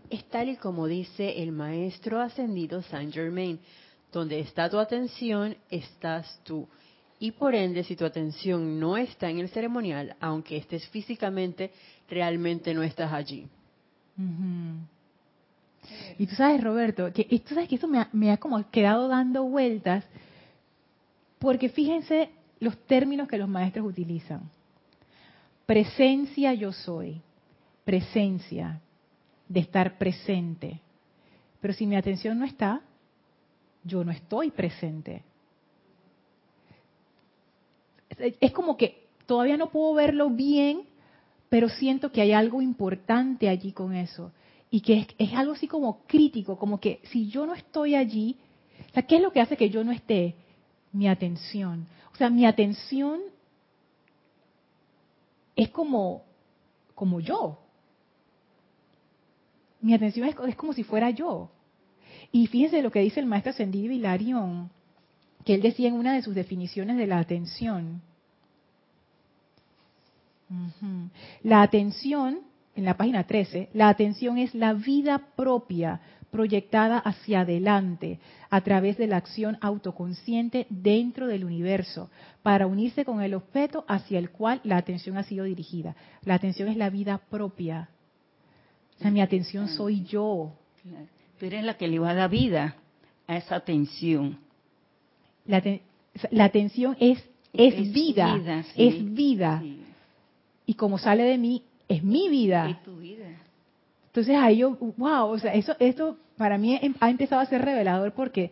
[0.08, 3.58] Es tal y como dice el maestro ascendido Saint Germain.
[4.12, 6.68] Donde está tu atención, estás tú.
[7.18, 11.70] Y por ende, si tu atención no está en el ceremonial, aunque estés físicamente,
[12.10, 13.46] realmente no estás allí.
[16.18, 20.04] Y tú sabes, Roberto, que tú sabes que eso me ha, como quedado dando vueltas,
[21.38, 22.30] porque fíjense
[22.60, 24.50] los términos que los maestros utilizan.
[25.66, 27.20] Presencia yo soy,
[27.84, 28.80] presencia
[29.48, 30.80] de estar presente.
[31.60, 32.80] Pero si mi atención no está,
[33.84, 35.22] yo no estoy presente
[38.18, 40.82] es como que todavía no puedo verlo bien,
[41.48, 44.32] pero siento que hay algo importante allí con eso.
[44.70, 48.36] Y que es, algo así como crítico, como que si yo no estoy allí,
[49.06, 50.34] ¿qué es lo que hace que yo no esté?
[50.92, 51.86] Mi atención.
[52.12, 53.20] O sea, mi atención
[55.62, 56.24] es como,
[56.94, 57.58] como yo.
[59.80, 61.50] Mi atención es, es como si fuera yo.
[62.30, 64.70] Y fíjense lo que dice el maestro ascendido Hilarión,
[65.44, 68.00] que él decía en una de sus definiciones de la atención.
[71.42, 72.40] La atención,
[72.74, 76.00] en la página 13, la atención es la vida propia
[76.32, 78.18] proyectada hacia adelante
[78.48, 82.10] a través de la acción autoconsciente dentro del universo
[82.42, 85.94] para unirse con el objeto hacia el cual la atención ha sido dirigida.
[86.24, 87.90] La atención es la vida propia.
[88.98, 90.54] O sea, mi atención soy yo.
[91.38, 92.76] Tú eres la que le va a dar vida
[93.26, 94.38] a esa atención.
[95.44, 99.62] La, atención es, es, vida, es vida
[100.64, 102.70] y como sale de mí, es mi vida.
[102.70, 103.21] Es tu vida.
[104.12, 107.62] Entonces ahí yo, wow, o sea, eso, esto para mí em, ha empezado a ser
[107.62, 108.50] revelador porque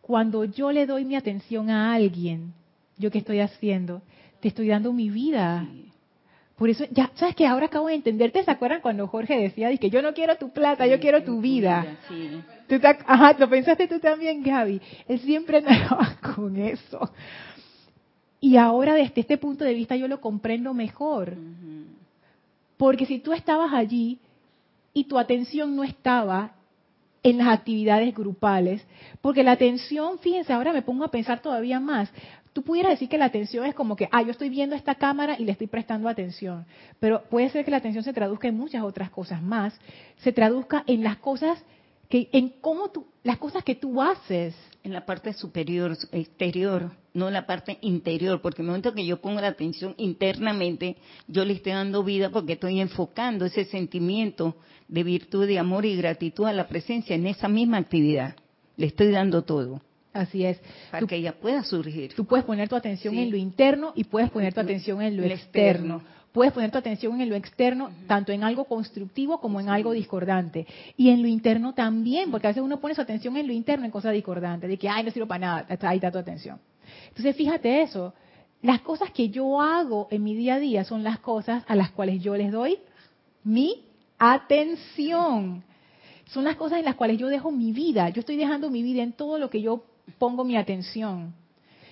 [0.00, 2.52] cuando yo le doy mi atención a alguien,
[2.98, 4.02] yo qué estoy haciendo,
[4.40, 5.68] te estoy dando mi vida.
[6.56, 9.88] Por eso, ya, ¿sabes que Ahora acabo de entenderte, ¿se acuerdan cuando Jorge decía, que
[9.88, 11.86] yo no quiero tu plata, yo quiero tu vida?
[12.68, 12.74] ¿Tú
[13.06, 14.82] ajá, lo pensaste tú también, Gaby.
[15.06, 17.08] Él siempre andaba con eso.
[18.40, 21.36] Y ahora desde este punto de vista yo lo comprendo mejor.
[22.76, 24.18] Porque si tú estabas allí
[24.92, 26.52] y tu atención no estaba
[27.22, 28.82] en las actividades grupales,
[29.20, 32.10] porque la atención, fíjense, ahora me pongo a pensar todavía más,
[32.52, 35.36] tú pudieras decir que la atención es como que, ah, yo estoy viendo esta cámara
[35.38, 36.64] y le estoy prestando atención,
[36.98, 39.78] pero puede ser que la atención se traduzca en muchas otras cosas más,
[40.18, 41.62] se traduzca en las cosas
[42.10, 47.28] que, en cómo tú, las cosas que tú haces, en la parte superior, exterior, no
[47.28, 50.96] en la parte interior, porque en el momento que yo pongo la atención internamente,
[51.28, 54.56] yo le estoy dando vida porque estoy enfocando ese sentimiento
[54.88, 58.34] de virtud, de amor y gratitud a la presencia en esa misma actividad.
[58.76, 59.80] Le estoy dando todo.
[60.12, 60.60] Así es.
[60.90, 62.14] Para que ella pueda surgir.
[62.14, 65.24] Tú puedes poner tu atención en lo interno y puedes poner tu atención en lo
[65.24, 69.92] externo puedes poner tu atención en lo externo, tanto en algo constructivo como en algo
[69.92, 70.66] discordante.
[70.96, 73.84] Y en lo interno también, porque a veces uno pone su atención en lo interno
[73.84, 76.60] en cosas discordantes, de que, ay, no sirve para nada, ahí está tu atención.
[77.08, 78.14] Entonces, fíjate eso.
[78.62, 81.90] Las cosas que yo hago en mi día a día son las cosas a las
[81.90, 82.78] cuales yo les doy
[83.42, 83.84] mi
[84.18, 85.64] atención.
[86.26, 88.10] Son las cosas en las cuales yo dejo mi vida.
[88.10, 89.82] Yo estoy dejando mi vida en todo lo que yo
[90.18, 91.34] pongo mi atención.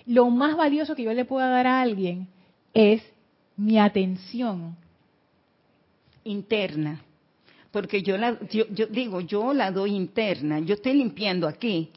[0.07, 2.29] Lo más valioso que yo le puedo dar a alguien
[2.73, 3.03] es
[3.57, 4.77] mi atención
[6.25, 7.03] interna.
[7.71, 11.91] Porque yo, la, yo, digo, yo la doy interna, yo estoy limpiando aquí,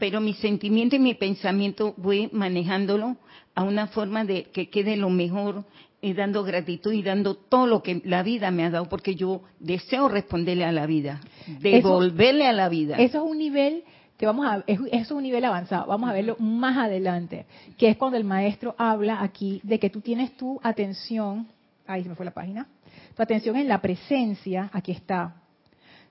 [0.00, 3.16] pero mi sentimiento y mi pensamiento voy manejándolo
[3.54, 5.64] a una forma de que quede lo mejor
[6.00, 9.42] y dando gratitud y dando todo lo que la vida me ha dado, porque yo
[9.60, 11.20] deseo responderle a la vida,
[11.60, 12.96] devolverle a la vida.
[12.96, 13.84] Eso es un nivel
[14.16, 17.46] que vamos a, eso es un nivel avanzado, vamos a verlo más adelante,
[17.76, 21.48] que es cuando el maestro habla aquí de que tú tienes tu atención,
[21.86, 22.66] ahí se me fue la página,
[23.16, 25.36] tu atención en la presencia, aquí está.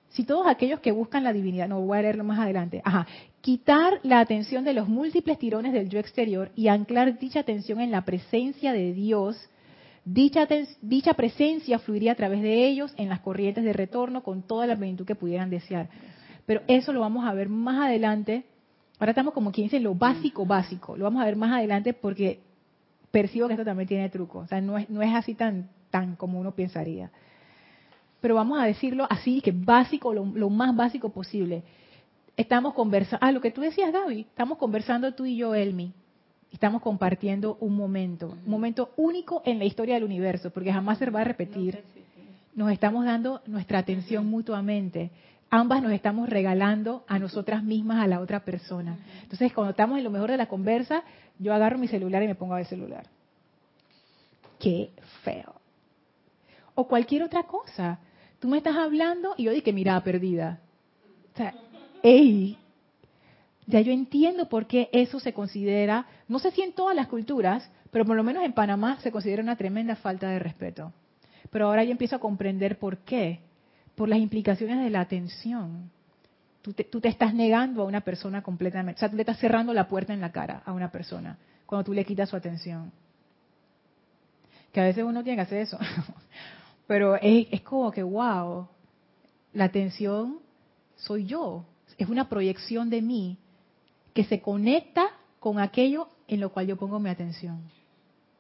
[0.09, 3.07] Si todos aquellos que buscan la divinidad, no voy a leerlo más adelante, ajá,
[3.41, 7.91] quitar la atención de los múltiples tirones del yo exterior y anclar dicha atención en
[7.91, 9.49] la presencia de Dios,
[10.05, 10.45] Dicha,
[10.81, 14.75] dicha presencia fluiría a través de ellos en las corrientes de retorno con toda la
[14.75, 15.87] plenitud que pudieran desear.
[16.45, 18.45] Pero eso lo vamos a ver más adelante.
[18.99, 20.97] Ahora estamos como quien dice lo básico, básico.
[20.97, 22.41] Lo vamos a ver más adelante porque
[23.11, 24.39] percibo que esto también tiene truco.
[24.39, 27.11] O sea, no es, no es así tan, tan como uno pensaría.
[28.19, 31.63] Pero vamos a decirlo así, que básico, lo, lo más básico posible.
[32.35, 35.93] Estamos conversando, ah, lo que tú decías, Gaby, estamos conversando tú y yo, Elmi.
[36.51, 41.09] Estamos compartiendo un momento, un momento único en la historia del universo, porque jamás se
[41.09, 41.83] va a repetir.
[42.55, 45.11] Nos estamos dando nuestra atención mutuamente
[45.53, 48.97] ambas nos estamos regalando a nosotras mismas, a la otra persona.
[49.21, 51.03] Entonces, cuando estamos en lo mejor de la conversa,
[51.37, 53.05] yo agarro mi celular y me pongo a ver celular.
[54.59, 54.89] Qué
[55.21, 55.53] feo.
[56.73, 57.99] O cualquier otra cosa.
[58.39, 60.59] Tú me estás hablando y yo dije mirada perdida.
[61.35, 61.53] O sea,
[62.01, 62.57] ey,
[63.67, 67.69] ya yo entiendo por qué eso se considera, no sé si en todas las culturas,
[67.91, 70.93] pero por lo menos en Panamá se considera una tremenda falta de respeto.
[71.51, 73.41] Pero ahora yo empiezo a comprender por qué
[73.95, 75.91] por las implicaciones de la atención.
[76.61, 79.73] Tú te, te, estás negando a una persona completamente, o sea, tú le estás cerrando
[79.73, 82.91] la puerta en la cara a una persona cuando tú le quitas su atención.
[84.71, 85.77] Que a veces uno tiene que hacer eso,
[86.87, 88.67] pero es, es como que, wow,
[89.53, 90.39] la atención
[90.95, 91.65] soy yo,
[91.97, 93.37] es una proyección de mí
[94.13, 95.05] que se conecta
[95.39, 97.61] con aquello en lo cual yo pongo mi atención.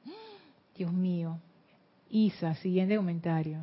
[0.77, 1.39] Dios mío.
[2.09, 3.59] Isa, siguiente comentario.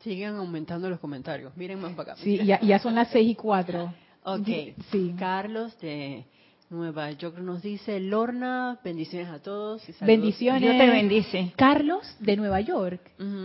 [0.00, 1.56] Siguen aumentando los comentarios.
[1.56, 2.22] Miren más para acá.
[2.22, 3.92] Sí, ya, ya son las seis y cuatro.
[4.24, 4.46] Ok.
[4.90, 5.14] Sí.
[5.18, 6.26] Carlos de
[6.68, 9.82] Nueva York nos dice, Lorna, bendiciones a todos.
[10.02, 10.60] bendiciones.
[10.60, 11.52] Dios te bendice.
[11.56, 13.00] Carlos de Nueva York.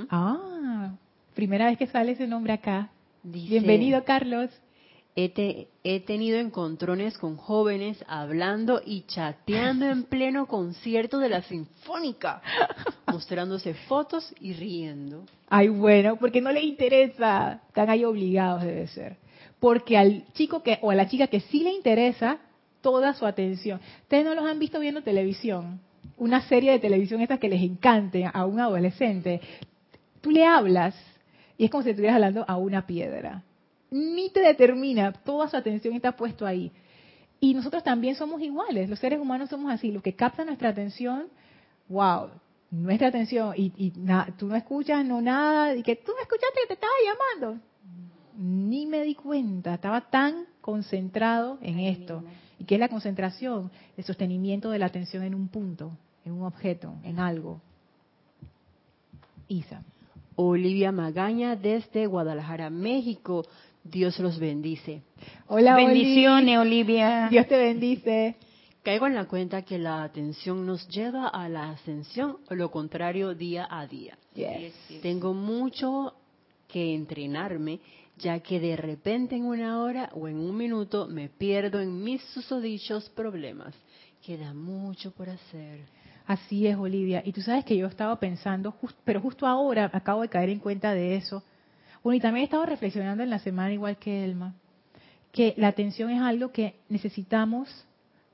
[0.10, 0.92] Ah,
[1.36, 2.90] primera vez que sale ese nombre acá.
[3.24, 4.50] Bienvenido, Carlos.
[5.16, 12.42] He, he, tenido encontrones con jóvenes hablando y chateando en pleno concierto de la Sinfónica,
[13.08, 15.24] mostrándose fotos y riendo.
[15.50, 19.18] Ay, bueno, porque no les interesa, están ahí obligados debe ser.
[19.60, 22.40] Porque al chico que o a la chica que sí le interesa
[22.82, 23.80] toda su atención.
[24.02, 25.80] Ustedes no los han visto viendo televisión,
[26.18, 29.42] una serie de televisión estas que les encante a un adolescente.
[30.22, 30.96] Tú le hablas
[31.56, 33.44] y es como si estuvieras hablando a una piedra
[33.94, 36.72] ni te determina, toda su atención está puesto ahí.
[37.40, 41.28] Y nosotros también somos iguales, los seres humanos somos así, los que captan nuestra atención,
[41.90, 42.30] wow,
[42.72, 43.92] nuestra atención, y,
[44.38, 47.62] tú no escuchas, no nada, y que tú me escuchaste que te estaba llamando.
[48.36, 52.24] Ni me di cuenta, estaba tan concentrado en esto.
[52.58, 53.70] ¿Y qué es la concentración?
[53.96, 55.92] El sostenimiento de la atención en un punto,
[56.26, 57.62] en un objeto, en algo.
[59.48, 59.84] Isa.
[60.36, 63.46] Olivia Magaña desde Guadalajara, México.
[63.84, 65.02] Dios los bendice.
[65.48, 67.28] Hola, bendiciones, Olivia.
[67.30, 68.36] Dios te bendice.
[68.82, 73.34] Caigo en la cuenta que la atención nos lleva a la ascensión o lo contrario
[73.34, 74.18] día a día.
[75.02, 76.16] Tengo mucho
[76.68, 77.80] que entrenarme,
[78.18, 82.22] ya que de repente en una hora o en un minuto me pierdo en mis
[82.34, 83.76] susodichos problemas.
[84.26, 85.82] Queda mucho por hacer.
[86.26, 87.22] Así es, Olivia.
[87.26, 90.94] Y tú sabes que yo estaba pensando, pero justo ahora acabo de caer en cuenta
[90.94, 91.44] de eso
[92.04, 94.54] bueno, y también he estado reflexionando en la semana, igual que Elma,
[95.32, 97.88] que la atención es algo que necesitamos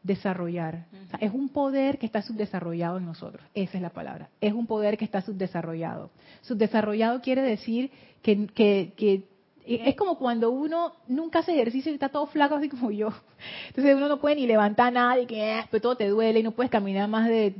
[0.04, 0.86] desarrollar.
[1.20, 3.44] es un poder que está subdesarrollado en nosotros.
[3.54, 4.30] Esa es la palabra.
[4.42, 6.10] Es un poder que está subdesarrollado.
[6.42, 9.24] Subdesarrollado quiere decir que,
[9.66, 13.10] es como cuando uno nunca hace ejercicio y está todo flaco así como yo.
[13.68, 16.52] Entonces uno no puede ni levantar nada y que pues todo te duele y no
[16.52, 17.54] puedes caminar más de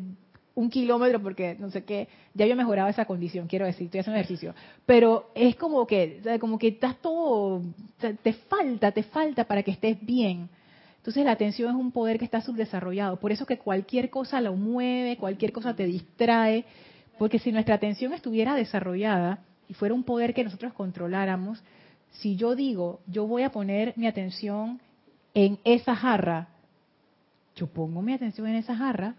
[0.60, 4.20] un kilómetro porque no sé qué, ya había mejorado esa condición, quiero decir, estoy haciendo
[4.20, 4.54] ejercicio.
[4.86, 7.62] Pero es como que, como que estás todo,
[7.98, 10.50] te falta, te falta para que estés bien.
[10.98, 13.22] Entonces la atención es un poder que está subdesarrollado.
[13.22, 16.66] Por eso que cualquier cosa lo mueve, cualquier cosa te distrae.
[17.18, 21.64] Porque si nuestra atención estuviera desarrollada y fuera un poder que nosotros controláramos,
[22.12, 24.82] si yo digo, yo voy a poner mi atención
[25.34, 26.50] en esa jarra,
[27.56, 29.16] yo pongo mi atención en esa jarra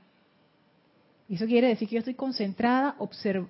[1.34, 2.96] eso quiere decir que yo estoy concentrada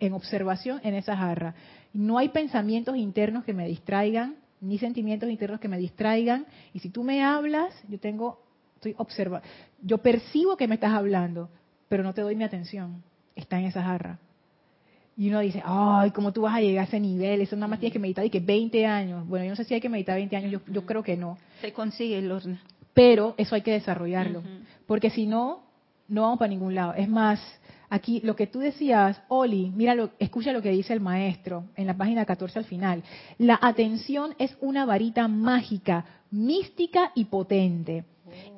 [0.00, 1.54] en observación en esa jarra.
[1.94, 6.46] No hay pensamientos internos que me distraigan, ni sentimientos internos que me distraigan.
[6.74, 8.42] Y si tú me hablas, yo tengo,
[8.76, 9.46] estoy observando,
[9.82, 11.48] yo percibo que me estás hablando,
[11.88, 13.02] pero no te doy mi atención.
[13.34, 14.18] Está en esa jarra.
[15.16, 17.40] Y uno dice, ay, ¿cómo tú vas a llegar a ese nivel?
[17.40, 19.26] Eso nada más tienes que meditar y que 20 años.
[19.26, 21.36] Bueno, yo no sé si hay que meditar 20 años, yo, creo que no.
[21.60, 22.62] Se consigue, Lorna.
[22.94, 24.42] Pero eso hay que desarrollarlo.
[24.86, 25.62] Porque si no,
[26.08, 26.94] no vamos para ningún lado.
[26.94, 27.40] Es más,
[27.91, 31.97] Aquí lo que tú decías, Oli, mira, escucha lo que dice el maestro en la
[31.97, 33.03] página 14 al final.
[33.36, 38.05] La atención es una varita mágica, mística y potente.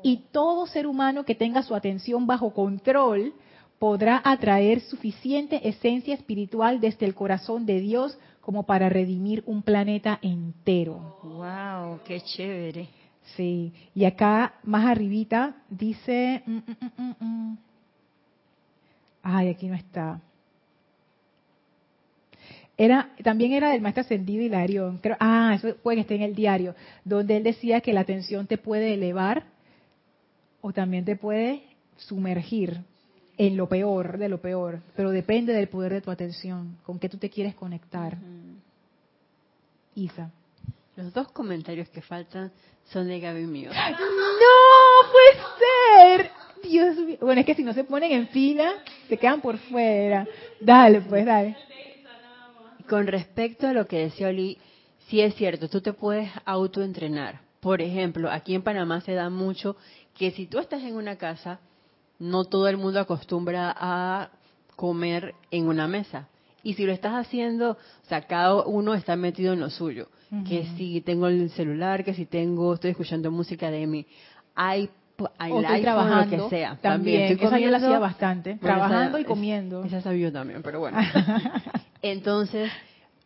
[0.02, 3.32] Y todo ser humano que tenga su atención bajo control
[3.78, 10.18] podrá atraer suficiente esencia espiritual desde el corazón de Dios como para redimir un planeta
[10.20, 11.18] entero.
[11.22, 12.88] Wow, qué chévere.
[13.36, 16.58] Sí, y acá más arribita dice, mm,
[16.98, 17.58] mm, mm,
[19.22, 20.20] ay, aquí no está.
[22.76, 24.98] Era, también era del maestro ascendido Hilarión.
[24.98, 28.46] Creo, ah, eso puede que esté en el diario, donde él decía que la atención
[28.46, 29.44] te puede elevar
[30.60, 31.62] o también te puede
[31.96, 32.80] sumergir
[33.36, 37.08] en lo peor de lo peor, pero depende del poder de tu atención, con qué
[37.08, 38.16] tú te quieres conectar.
[39.94, 40.30] Isa.
[40.96, 42.52] Los dos comentarios que faltan
[42.84, 43.70] son de Gaby mío.
[43.72, 46.41] ¡No puede ser!
[46.62, 47.18] Dios mío.
[47.20, 48.72] Bueno, es que si no se ponen en fila,
[49.08, 50.26] se quedan por fuera.
[50.60, 51.56] Dale, pues, dale.
[52.88, 54.58] Con respecto a lo que decía Oli,
[55.08, 57.40] sí es cierto, tú te puedes autoentrenar.
[57.60, 59.76] Por ejemplo, aquí en Panamá se da mucho
[60.16, 61.60] que si tú estás en una casa,
[62.18, 64.30] no todo el mundo acostumbra a
[64.76, 66.28] comer en una mesa.
[66.62, 70.08] Y si lo estás haciendo, o sea, cada uno está metido en lo suyo.
[70.48, 74.06] Que si tengo el celular, que si tengo, estoy escuchando música de mi
[75.38, 76.78] hay estoy trabajando, lo que sea.
[76.80, 78.54] También, estoy comiendo, esa yo hacía bastante.
[78.56, 79.84] trabajando y comiendo.
[79.84, 80.98] Esa sabía también, pero bueno.
[82.02, 82.70] Entonces,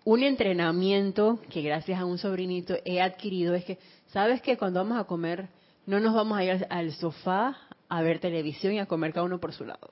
[0.05, 3.78] un entrenamiento que gracias a un sobrinito he adquirido es que,
[4.09, 5.49] ¿sabes que Cuando vamos a comer,
[5.86, 7.57] no nos vamos a ir al sofá
[7.88, 9.90] a ver televisión y a comer cada uno por su lado.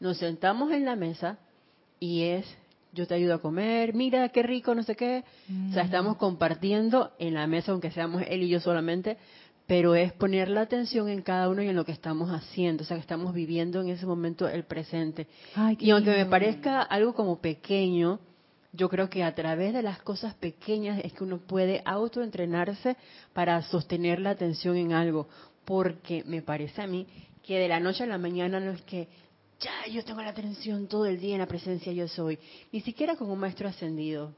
[0.00, 1.38] Nos sentamos en la mesa
[2.00, 2.46] y es,
[2.92, 5.24] yo te ayudo a comer, mira qué rico, no sé qué.
[5.70, 6.18] O sea, estamos mm.
[6.18, 9.16] compartiendo en la mesa, aunque seamos él y yo solamente,
[9.66, 12.86] pero es poner la atención en cada uno y en lo que estamos haciendo, o
[12.86, 15.26] sea, que estamos viviendo en ese momento el presente.
[15.78, 18.20] y aunque me parezca algo como pequeño,
[18.72, 22.96] yo creo que a través de las cosas pequeñas es que uno puede autoentrenarse
[23.32, 25.28] para sostener la atención en algo,
[25.64, 27.06] porque me parece a mí
[27.42, 29.08] que de la noche a la mañana no es que
[29.60, 32.38] ya yo tengo la atención todo el día en la presencia yo soy,
[32.70, 34.32] ni siquiera con un maestro ascendido.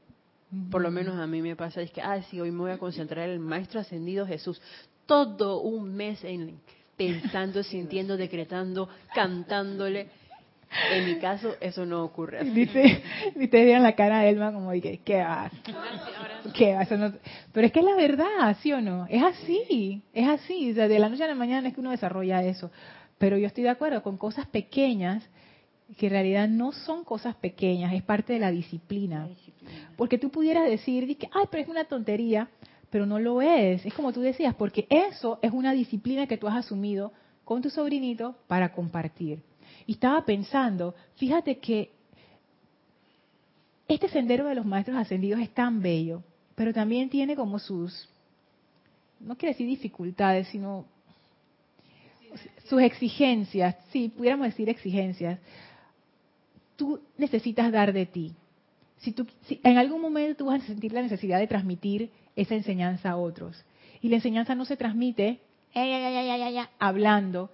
[0.71, 2.79] Por lo menos a mí me pasa, es que, ah, sí, hoy me voy a
[2.79, 4.59] concentrar en el maestro ascendido Jesús
[5.09, 6.59] todo un mes en,
[6.95, 10.07] pensando, sintiendo, decretando, cantándole.
[10.91, 12.51] En mi caso, eso no ocurre así.
[12.51, 13.01] Dice,
[13.35, 15.49] dice la cara de Elma como dije, ¿qué va?
[16.53, 16.85] ¿Qué va?
[17.51, 19.07] Pero es que es la verdad, ¿sí o no?
[19.09, 20.69] Es así, es así.
[20.69, 22.69] O sea, de la noche a la mañana es que uno desarrolla eso.
[23.17, 25.27] Pero yo estoy de acuerdo con cosas pequeñas
[25.97, 29.27] que en realidad no son cosas pequeñas, es parte de la disciplina.
[29.97, 32.47] Porque tú pudieras decir, ay, pero es una tontería
[32.89, 33.85] pero no lo es.
[33.85, 37.11] Es como tú decías, porque eso es una disciplina que tú has asumido
[37.45, 39.41] con tu sobrinito para compartir.
[39.85, 41.91] Y estaba pensando, fíjate que
[43.87, 46.23] este sendero de los maestros ascendidos es tan bello,
[46.55, 48.07] pero también tiene como sus,
[49.19, 50.85] no quiero decir dificultades, sino
[52.65, 55.39] sus exigencias, sí, pudiéramos decir exigencias.
[56.75, 58.33] Tú necesitas dar de ti.
[58.97, 62.55] Si, tú, si en algún momento tú vas a sentir la necesidad de transmitir esa
[62.55, 63.63] enseñanza a otros.
[64.01, 65.41] Y la enseñanza no se transmite
[66.79, 67.51] hablando,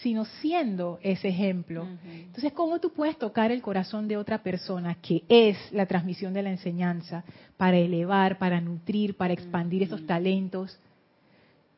[0.00, 1.86] sino siendo ese ejemplo.
[2.04, 6.42] Entonces, ¿cómo tú puedes tocar el corazón de otra persona, que es la transmisión de
[6.42, 7.24] la enseñanza,
[7.56, 10.78] para elevar, para nutrir, para expandir esos talentos,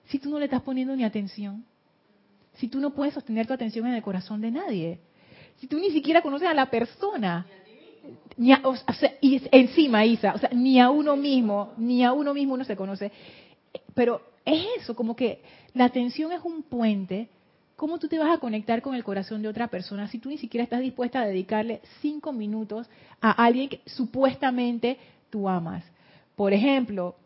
[0.06, 1.64] si tú no le estás poniendo ni atención?
[2.54, 5.00] Si tú no puedes sostener tu atención en el corazón de nadie.
[5.56, 7.46] Si tú ni siquiera conoces a la persona
[8.36, 8.52] ni
[9.20, 13.12] y encima, Isa, ni a uno mismo, ni a uno mismo uno se conoce.
[13.94, 15.42] Pero es eso, como que
[15.72, 17.28] la atención es un puente.
[17.76, 20.38] ¿Cómo tú te vas a conectar con el corazón de otra persona si tú ni
[20.38, 22.88] siquiera estás dispuesta a dedicarle cinco minutos
[23.20, 24.98] a alguien que supuestamente
[25.30, 25.84] tú amas?
[26.36, 27.16] Por ejemplo,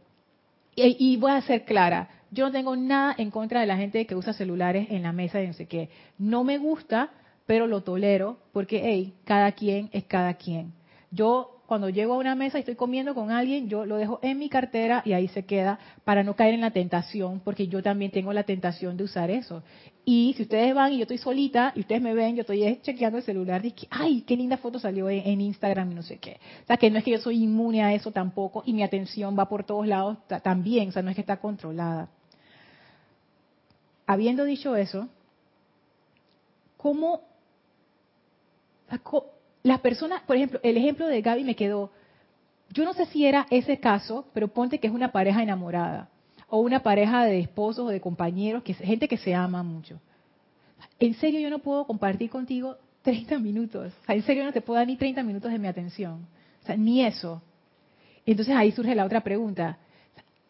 [0.74, 4.07] y, y voy a ser clara, yo no tengo nada en contra de la gente
[4.07, 5.91] que usa celulares en la mesa de no sé qué.
[6.18, 7.11] No me gusta
[7.49, 10.74] pero lo tolero porque, hey, cada quien es cada quien.
[11.11, 14.38] Yo cuando llego a una mesa y estoy comiendo con alguien, yo lo dejo en
[14.38, 18.11] mi cartera y ahí se queda para no caer en la tentación, porque yo también
[18.11, 19.62] tengo la tentación de usar eso.
[20.05, 23.16] Y si ustedes van y yo estoy solita y ustedes me ven, yo estoy chequeando
[23.16, 26.38] el celular y que, ay, qué linda foto salió en, Instagram y no sé qué.
[26.64, 29.38] O sea, que no es que yo soy inmune a eso tampoco y mi atención
[29.38, 32.11] va por todos lados también, o sea, no es que está controlada.
[34.07, 35.09] Habiendo dicho eso,
[36.76, 37.22] ¿cómo
[39.62, 41.91] las personas, por ejemplo, el ejemplo de Gaby me quedó,
[42.70, 46.09] yo no sé si era ese caso, pero ponte que es una pareja enamorada
[46.49, 50.01] o una pareja de esposos o de compañeros, que gente que se ama mucho.
[50.99, 53.93] En serio yo no puedo compartir contigo 30 minutos.
[54.07, 56.26] En serio no te puedo dar ni 30 minutos de mi atención.
[56.62, 57.43] O sea, ni eso.
[58.26, 59.78] Entonces ahí surge la otra pregunta.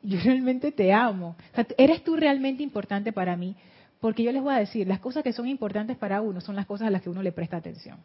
[0.02, 1.36] Yo realmente te amo.
[1.76, 3.56] ¿Eres tú realmente importante para mí?
[4.00, 6.66] Porque yo les voy a decir, las cosas que son importantes para uno son las
[6.66, 7.98] cosas a las que uno le presta atención.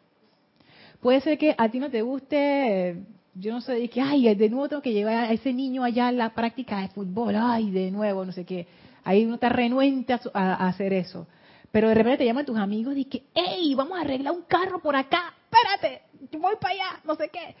[1.00, 2.96] Puede ser que a ti no te guste,
[3.34, 6.08] yo no sé, de que, ay, de nuevo tengo que llevar a ese niño allá
[6.08, 8.66] a la práctica de fútbol, ay, de nuevo, no sé qué.
[9.04, 11.26] Ahí uno está renuente a, hacer eso.
[11.70, 14.80] Pero de repente te llaman tus amigos y que, hey, vamos a arreglar un carro
[14.80, 16.02] por acá, espérate,
[16.38, 17.54] voy para allá, no sé qué.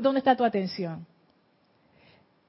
[0.00, 1.06] ¿Dónde está tu atención?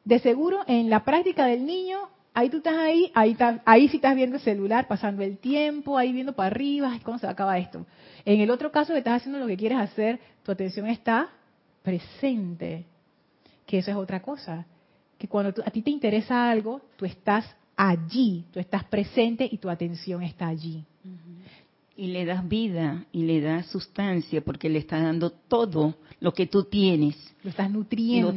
[0.04, 4.16] De seguro, en la práctica del niño, ahí tú estás ahí, ahí, ahí sí estás
[4.16, 7.86] viendo el celular, pasando el tiempo, ahí viendo para arriba, ¿cómo se acaba esto?
[8.26, 11.30] En el otro caso estás haciendo lo que quieres hacer, tu atención está
[11.84, 12.86] presente,
[13.66, 14.66] que eso es otra cosa,
[15.18, 19.70] que cuando a ti te interesa algo, tú estás allí, tú estás presente y tu
[19.70, 20.84] atención está allí.
[21.96, 26.48] Y le das vida y le das sustancia porque le estás dando todo lo que
[26.48, 27.16] tú tienes.
[27.44, 28.34] Lo estás nutriendo.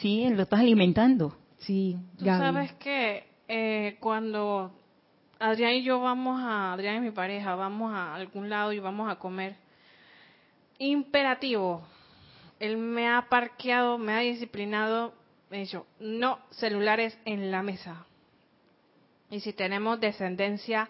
[0.00, 1.36] sí, lo estás alimentando.
[1.58, 4.72] Sí, Tú sabes que eh, cuando
[5.38, 9.10] Adrián y yo vamos a, Adrián y mi pareja, vamos a algún lado y vamos
[9.10, 9.56] a comer,
[10.78, 11.82] imperativo,
[12.60, 15.14] él me ha parqueado, me ha disciplinado,
[15.50, 18.06] me ha dicho, no celulares en la mesa.
[19.30, 20.88] Y si tenemos descendencia,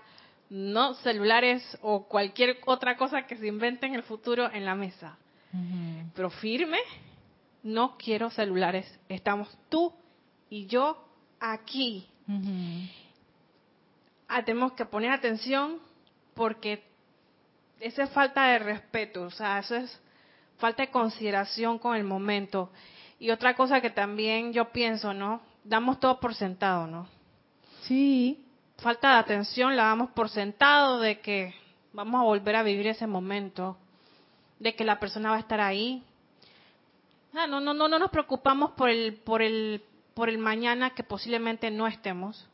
[0.51, 5.19] no celulares o cualquier otra cosa que se invente en el futuro en la mesa.
[6.15, 6.79] Pero firme,
[7.63, 8.87] no quiero celulares.
[9.09, 9.93] Estamos tú
[10.51, 11.05] y yo
[11.41, 12.07] aquí.
[14.29, 15.79] Ah, tenemos que poner atención
[16.35, 16.85] porque
[17.81, 20.01] esa es falta de respeto, o sea, eso es
[20.59, 22.71] falta de consideración con el momento.
[23.19, 25.41] Y otra cosa que también yo pienso, ¿no?
[25.65, 27.09] Damos todo por sentado, ¿no?
[27.83, 28.45] Sí.
[28.79, 31.55] Falta de atención, la damos por sentado de que
[31.93, 33.77] vamos a volver a vivir ese momento,
[34.59, 36.03] de que la persona va a estar ahí.
[37.35, 39.83] Ah, no, no, no, no nos preocupamos por el, por el,
[40.15, 42.49] por el mañana que posiblemente no estemos.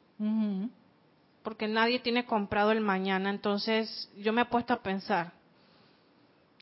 [1.44, 3.30] Porque nadie tiene comprado el mañana.
[3.30, 5.32] Entonces, yo me he puesto a pensar,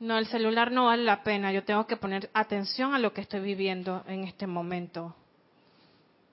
[0.01, 1.53] no, el celular no vale la pena.
[1.53, 5.16] Yo tengo que poner atención a lo que estoy viviendo en este momento.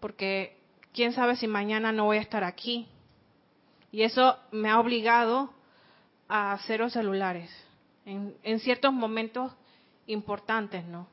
[0.02, 0.58] Porque
[0.94, 2.88] quién sabe si mañana no voy a estar aquí.
[3.92, 5.54] Y eso me ha obligado
[6.28, 7.50] a hacer los celulares
[8.06, 9.52] en, ciertos momentos
[10.08, 11.08] importantes, ¿no?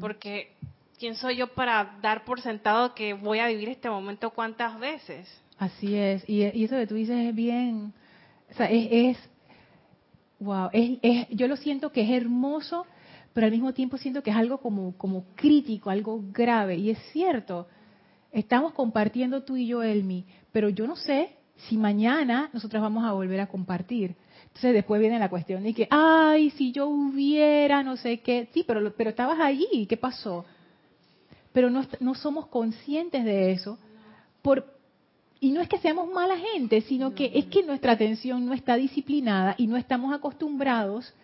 [0.00, 0.52] Porque
[0.98, 5.26] ¿quién soy yo para dar por sentado que voy a vivir este momento cuántas veces?
[5.58, 6.28] Así es.
[6.28, 7.92] Y, eso que tú dices es bien,
[8.50, 9.18] o sea, es
[10.40, 12.86] Wow, es, yo lo siento que es hermoso,
[13.32, 16.76] pero al mismo tiempo siento que es algo como, como crítico, algo grave.
[16.76, 17.66] Y es cierto,
[18.30, 21.30] estamos compartiendo tú y yo, Elmi, pero yo no sé
[21.68, 24.14] si mañana nosotros vamos a volver a compartir.
[24.44, 28.48] Entonces después viene la cuestión de que, ay, si yo hubiera, no sé qué.
[28.54, 30.44] Sí, pero, pero estabas allí, ¿qué pasó?
[31.52, 33.76] Pero no, no somos conscientes de eso
[34.40, 34.77] por,
[35.40, 38.76] y no es que seamos mala gente, sino que es que nuestra atención no está
[38.76, 41.14] disciplinada y no estamos acostumbrados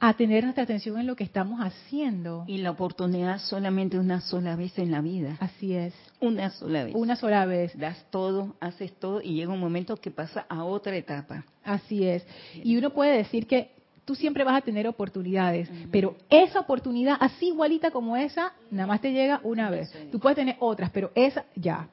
[0.00, 2.44] a tener nuestra atención en lo que estamos haciendo.
[2.46, 5.36] Y la oportunidad solamente una sola vez en la vida.
[5.40, 5.92] Así es.
[6.20, 6.94] Una sola vez.
[6.94, 7.76] Una sola vez.
[7.76, 11.44] Das todo, haces todo y llega un momento que pasa a otra etapa.
[11.64, 12.24] Así es.
[12.54, 13.72] Y uno puede decir que
[14.04, 19.02] tú siempre vas a tener oportunidades, pero esa oportunidad, así igualita como esa, nada más
[19.02, 19.92] te llega una vez.
[20.10, 21.88] Tú puedes tener otras, pero esa ya.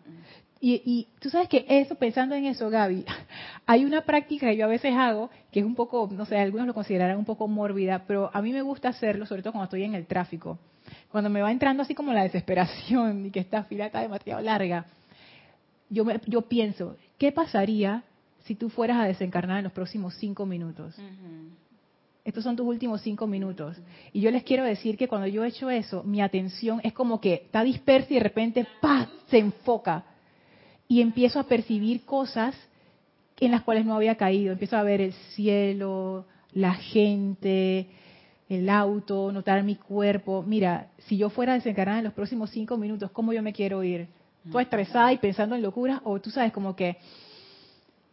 [0.62, 3.06] Y, tú sabes que eso, pensando en eso, Gaby,
[3.66, 6.66] hay una práctica que yo a veces hago que es un poco, no sé, algunos
[6.66, 9.84] lo considerarán un poco mórbida, pero a mí me gusta hacerlo, sobre todo cuando estoy
[9.84, 10.58] en el tráfico.
[11.12, 14.86] Cuando me va entrando así como la desesperación y que esta fila está demasiado larga,
[15.90, 18.04] yo, me, yo pienso, ¿qué pasaría
[18.46, 20.96] si tú fueras a desencarnar en los próximos cinco minutos?
[22.24, 23.78] Estos son tus últimos cinco minutos.
[24.12, 27.22] Y yo les quiero decir que cuando yo he hecho eso, mi atención es como
[27.22, 29.08] que está dispersa y de repente ¡pah!
[29.28, 30.04] se enfoca
[30.88, 32.56] y empiezo a percibir cosas
[33.40, 34.54] en las cuales no había caído.
[34.54, 37.88] Empiezo a ver el cielo, la gente,
[38.50, 40.44] el auto, notar mi cuerpo.
[40.46, 44.08] Mira, si yo fuera desencarnada en los próximos cinco minutos, ¿cómo yo me quiero ir?
[44.52, 46.02] ¿Tú estresada y pensando en locuras?
[46.04, 46.98] O tú sabes como que,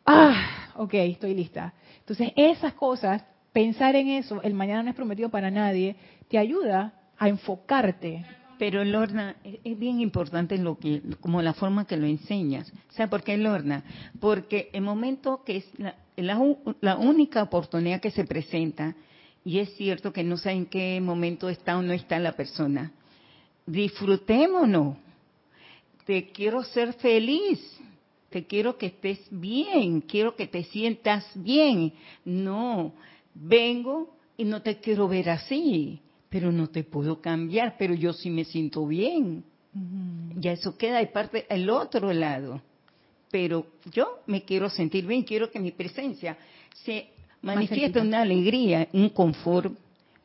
[0.07, 1.75] ah, ok, estoy lista.
[2.01, 5.95] Entonces, esas cosas, pensar en eso, el mañana no es prometido para nadie,
[6.29, 8.25] te ayuda a enfocarte
[8.63, 12.73] pero Lorna, es bien importante lo que, como la forma que lo enseñas.
[12.91, 13.83] ¿Sabe por qué Lorna?
[14.21, 15.69] Porque el momento que es
[16.15, 18.95] la, única oportunidad que se presenta,
[19.45, 22.93] y es cierto que no sé en qué momento está o no está la persona,
[23.67, 24.97] disfrutémonos.
[26.07, 27.59] Te quiero ser feliz,
[28.31, 31.95] te quiero que estés bien, quiero que te sientas bien.
[32.25, 32.93] No,
[33.35, 36.01] vengo y no te quiero ver así
[36.33, 39.45] pero no te puedo cambiar, pero yo sí me siento bien.
[40.37, 42.63] Ya eso queda de parte al otro lado.
[43.31, 46.37] pero yo me quiero sentir bien, quiero que mi presencia
[46.85, 47.09] se
[47.43, 49.75] manifieste una alegría, un confort.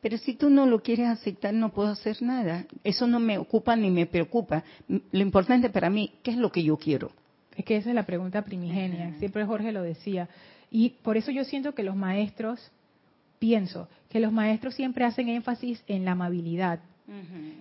[0.00, 2.66] Pero si tú no lo quieres aceptar, no puedo hacer nada.
[2.84, 4.62] Eso no me ocupa ni me preocupa.
[4.86, 7.10] Lo importante para mí, ¿qué es lo que yo quiero?
[7.56, 9.14] Es que esa es la pregunta primigenia.
[9.18, 10.28] Siempre Jorge lo decía.
[10.70, 12.70] Y por eso yo siento que los maestros,
[13.38, 16.80] pienso, que los maestros siempre hacen énfasis en la amabilidad.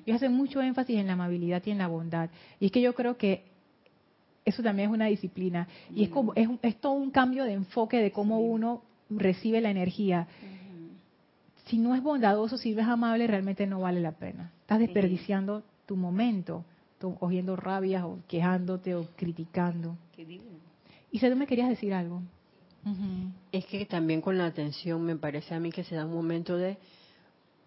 [0.05, 2.29] Ellos hacen mucho énfasis en la amabilidad y en la bondad.
[2.59, 3.45] Y es que yo creo que
[4.43, 5.67] eso también es una disciplina.
[5.93, 9.71] Y es como es, es, todo un cambio de enfoque de cómo uno recibe la
[9.71, 10.27] energía.
[11.65, 14.51] Si no es bondadoso, si no es amable, realmente no vale la pena.
[14.61, 16.63] Estás desperdiciando tu momento,
[17.19, 19.95] cogiendo rabias o quejándote o criticando.
[21.11, 22.21] Y si tú me querías decir algo.
[23.51, 26.57] Es que también con la atención me parece a mí que se da un momento
[26.57, 26.77] de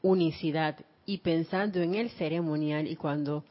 [0.02, 3.44] unicidad y pensando en el ceremonial y cuando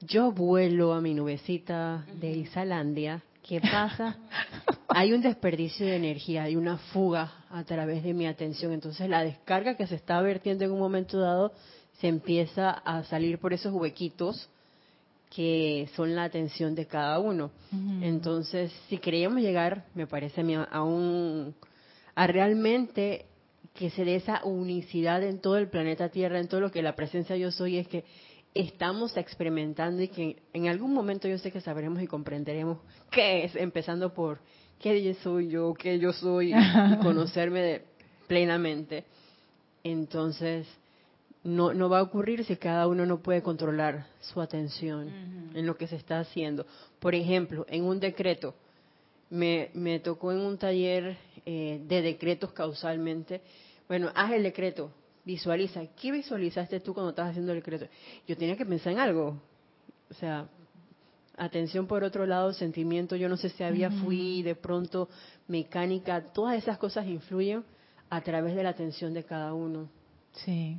[0.00, 4.16] yo vuelo a mi nubecita de Isalandia, ¿qué pasa?
[4.88, 8.72] hay un desperdicio de energía, hay una fuga a través de mi atención.
[8.72, 11.52] Entonces la descarga que se está vertiendo en un momento dado
[12.00, 14.48] se empieza a salir por esos huequitos
[15.34, 17.52] que son la atención de cada uno.
[18.02, 21.54] Entonces, si queríamos llegar, me parece a mí, a un
[22.16, 23.26] a realmente
[23.72, 26.96] que se dé esa unicidad en todo el planeta Tierra, en todo lo que la
[26.96, 28.04] presencia yo soy, es que
[28.54, 32.78] estamos experimentando y que en algún momento yo sé que sabremos y comprenderemos
[33.10, 34.40] qué es, empezando por
[34.80, 36.56] qué soy yo, qué yo soy, y
[37.02, 37.82] conocerme
[38.26, 39.04] plenamente.
[39.84, 40.66] Entonces,
[41.42, 45.08] no, no va a ocurrir si cada uno no puede controlar su atención
[45.54, 46.66] en lo que se está haciendo.
[46.98, 48.54] Por ejemplo, en un decreto,
[49.30, 51.16] me, me tocó en un taller
[51.46, 53.40] eh, de decretos causalmente,
[53.88, 54.92] bueno, haz el decreto,
[55.24, 55.86] visualiza.
[56.00, 57.86] ¿Qué visualizaste tú cuando estás haciendo el decreto?
[58.26, 59.40] Yo tenía que pensar en algo.
[60.10, 60.48] O sea,
[61.36, 65.08] atención por otro lado, sentimiento, yo no sé si había fui de pronto
[65.48, 67.64] mecánica, todas esas cosas influyen
[68.10, 69.88] a través de la atención de cada uno.
[70.32, 70.78] Sí,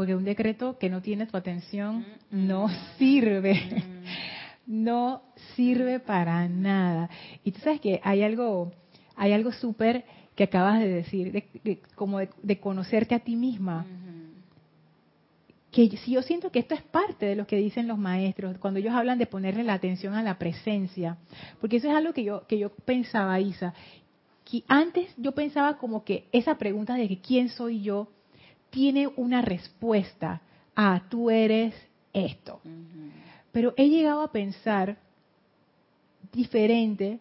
[0.00, 3.84] porque un decreto que no tiene tu atención no sirve,
[4.66, 5.20] no
[5.54, 7.10] sirve para nada.
[7.44, 8.72] Y tú sabes que hay algo,
[9.14, 13.84] hay algo súper que acabas de decir, de, como de, conocerte a ti misma.
[15.70, 18.80] Que si yo siento que esto es parte de lo que dicen los maestros cuando
[18.80, 21.18] ellos hablan de ponerle la atención a la presencia,
[21.60, 23.74] porque eso es algo que yo que yo pensaba, Isa,
[24.50, 28.08] que antes yo pensaba como que esa pregunta de que quién soy yo
[28.70, 30.40] tiene una respuesta
[30.74, 31.74] a tú eres
[32.12, 32.60] esto.
[33.52, 34.98] Pero he llegado a pensar
[36.32, 37.18] diferente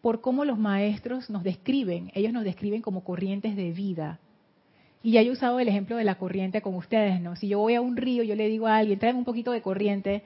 [0.00, 2.10] por cómo los maestros nos describen.
[2.14, 4.18] Ellos nos describen como corrientes de vida.
[5.02, 7.34] Y ya he usado el ejemplo de la corriente con ustedes, ¿no?
[7.34, 9.62] Si yo voy a un río, yo le digo a alguien, tráeme un poquito de
[9.62, 10.22] corriente,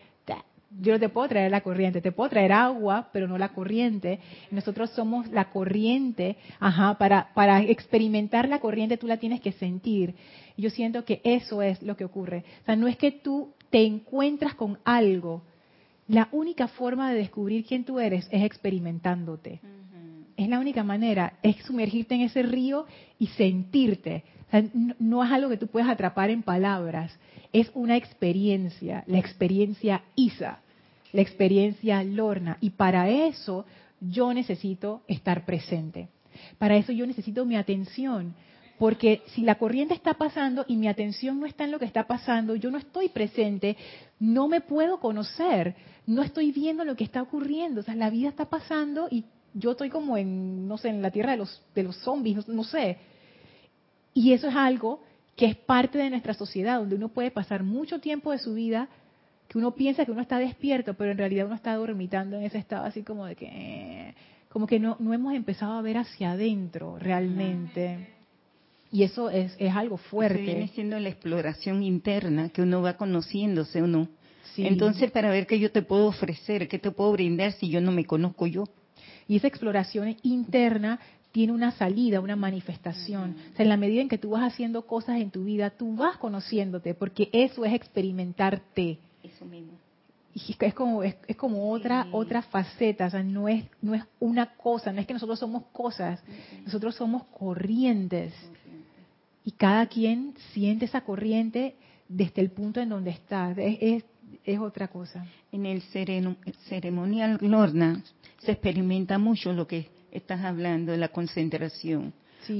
[0.80, 4.20] yo no te puedo traer la corriente, te puedo traer agua, pero no la corriente.
[4.50, 10.14] Nosotros somos la corriente, ajá, para, para experimentar la corriente tú la tienes que sentir.
[10.56, 12.44] Yo siento que eso es lo que ocurre.
[12.62, 15.42] O sea, no es que tú te encuentras con algo.
[16.08, 19.60] La única forma de descubrir quién tú eres es experimentándote.
[20.36, 22.86] Es la única manera, es sumergirte en ese río
[23.18, 24.24] y sentirte
[24.98, 27.18] no, es algo que tú puedas atrapar en palabras,
[27.52, 30.60] es una experiencia, la experiencia Isa,
[31.16, 32.58] la experiencia Lorna.
[32.60, 33.66] Y para eso
[34.00, 36.08] yo necesito estar presente.
[36.58, 38.34] Para eso yo necesito mi atención.
[38.78, 42.06] Porque si la corriente está pasando y mi atención no está en lo que está
[42.06, 43.76] pasando, yo no estoy presente,
[44.20, 45.74] no me puedo conocer,
[46.06, 47.80] no estoy viendo lo que está ocurriendo.
[47.80, 51.10] O sea, la vida está pasando y yo estoy como en, no sé, en la
[51.10, 52.98] tierra de los, de los zombies, no sé
[54.16, 55.02] y eso es algo
[55.36, 58.88] que es parte de nuestra sociedad, donde uno puede pasar mucho tiempo de su vida
[59.48, 62.58] que uno piensa que uno está despierto, pero en realidad uno está dormitando en ese
[62.58, 64.14] estado así como de que, eh,
[64.48, 68.08] como que no, no hemos empezado a ver hacia adentro realmente.
[68.92, 70.40] Y eso es, es algo fuerte.
[70.40, 74.08] viene siendo la exploración interna, que uno va conociéndose uno.
[74.56, 77.92] Entonces, para ver qué yo te puedo ofrecer, qué te puedo brindar si yo no
[77.92, 78.64] me conozco yo.
[79.28, 81.00] Y esa exploración interna
[81.32, 83.36] tiene una salida, una manifestación.
[83.52, 85.94] O sea, en la medida en que tú vas haciendo cosas en tu vida, tú
[85.94, 88.98] vas conociéndote, porque eso es experimentarte.
[89.26, 89.72] Eso mismo.
[90.34, 94.54] Y es como es, como otra otra faceta, o sea, no es no es una
[94.54, 96.22] cosa, no es que nosotros somos cosas,
[96.64, 98.34] nosotros somos corrientes.
[99.44, 101.76] Y cada quien siente esa corriente
[102.08, 103.52] desde el punto en donde está.
[103.52, 104.04] Es,
[104.44, 105.24] es, otra cosa.
[105.52, 105.82] En el
[106.68, 108.02] ceremonial Lorna
[108.38, 112.12] se experimenta mucho lo que estás hablando de la concentración.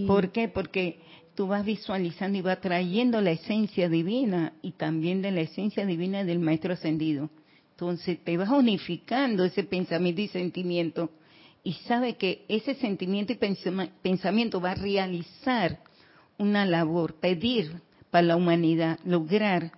[0.07, 0.49] ¿Por qué?
[0.49, 1.01] Porque
[1.37, 6.25] tú vas visualizando y vas trayendo la esencia divina y también de la esencia divina
[6.25, 7.31] del Maestro Ascendido.
[7.73, 11.11] Entonces te vas unificando ese pensamiento y sentimiento
[11.63, 13.39] y sabe que ese sentimiento y
[14.03, 15.81] pensamiento va a realizar
[16.39, 19.73] una labor, pedir para la humanidad, lograr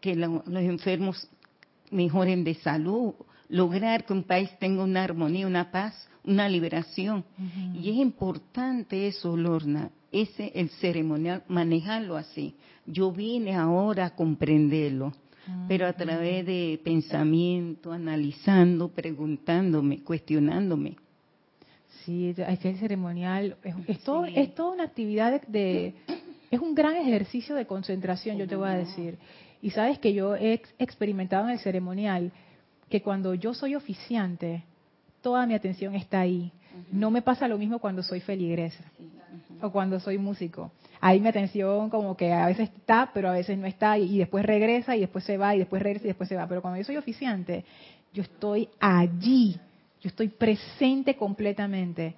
[0.00, 1.28] que los enfermos
[1.90, 3.14] mejoren de salud,
[3.48, 7.24] lograr que un país tenga una armonía, una paz, una liberación.
[7.74, 12.54] Y es importante eso, Lorna, ese el ceremonial, manejarlo así.
[12.86, 15.12] Yo vine ahora a comprenderlo,
[15.68, 20.96] pero a través de pensamiento, analizando, preguntándome, cuestionándome.
[22.04, 25.94] Sí, el ceremonial es, es, todo, es toda una actividad de,
[26.50, 29.18] es un gran ejercicio de concentración, yo te voy a decir.
[29.62, 32.32] Y sabes que yo he experimentado en el ceremonial
[32.88, 34.64] que cuando yo soy oficiante,
[35.22, 36.52] toda mi atención está ahí.
[36.90, 38.84] No me pasa lo mismo cuando soy feligresa
[39.60, 40.70] o cuando soy músico.
[41.00, 44.44] Ahí mi atención como que a veces está, pero a veces no está, y, después
[44.44, 46.46] regresa, y después se va, y después regresa, y después se va.
[46.46, 47.64] Pero cuando yo soy oficiante,
[48.12, 49.58] yo estoy allí,
[50.00, 52.14] yo estoy presente completamente.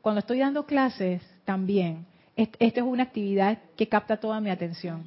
[0.00, 2.06] Cuando estoy dando clases, también.
[2.36, 5.04] Esta es una actividad que capta toda mi atención.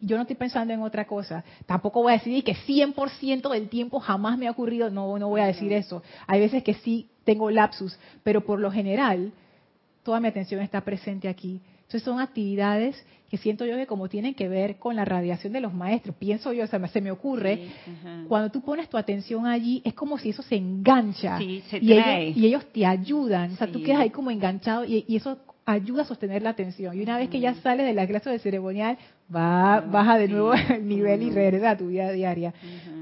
[0.00, 1.44] Yo no estoy pensando en otra cosa.
[1.66, 4.90] Tampoco voy a decir que 100% del tiempo jamás me ha ocurrido.
[4.90, 6.02] No, no voy a decir eso.
[6.26, 9.32] Hay veces que sí tengo lapsus, pero por lo general
[10.02, 11.60] toda mi atención está presente aquí.
[11.80, 15.60] Entonces son actividades que siento yo que como tienen que ver con la radiación de
[15.60, 17.68] los maestros, pienso yo, o sea, se me ocurre,
[18.28, 21.62] cuando tú pones tu atención allí, es como si eso se engancha y,
[22.46, 26.42] ellos, te ayudan, o sea, tú quedas ahí como enganchado y, eso ayuda a sostener
[26.42, 26.98] la atención.
[26.98, 28.98] Y una vez que ya sales de la clase de ceremonial,
[29.34, 32.52] va, baja de nuevo el nivel y regresa a tu vida diaria.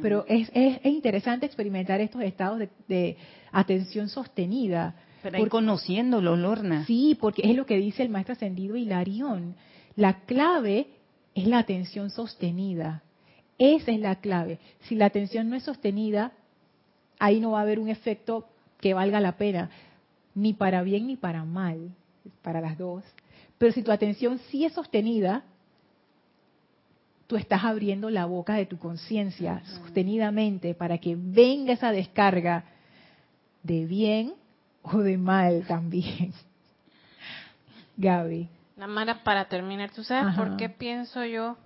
[0.01, 3.17] Pero es, es, interesante experimentar estos estados de
[3.53, 6.85] atención sostenida pero ahí conociéndolo, Lorna.
[6.87, 9.55] Sí, porque es lo que dice el maestro ascendido Hilarión.
[9.95, 10.89] La clave
[11.35, 13.03] es la atención sostenida.
[13.59, 14.59] Esa es la clave.
[14.89, 16.33] Si la atención no es sostenida,
[17.19, 18.47] ahí no va a haber un efecto
[18.81, 19.71] que valga la pena,
[20.35, 21.95] ni para bien ni para mal,
[22.43, 23.05] para las dos.
[23.59, 25.45] Pero si tu atención sí es sostenida,
[27.27, 32.65] tú estás abriendo la boca de tu conciencia sostenidamente para que venga esa descarga
[33.63, 34.35] de bien
[34.83, 36.33] o de mal también.
[37.97, 38.49] Gaby.
[38.77, 41.57] Nada más para terminar, ¿tú sabes por qué pienso yo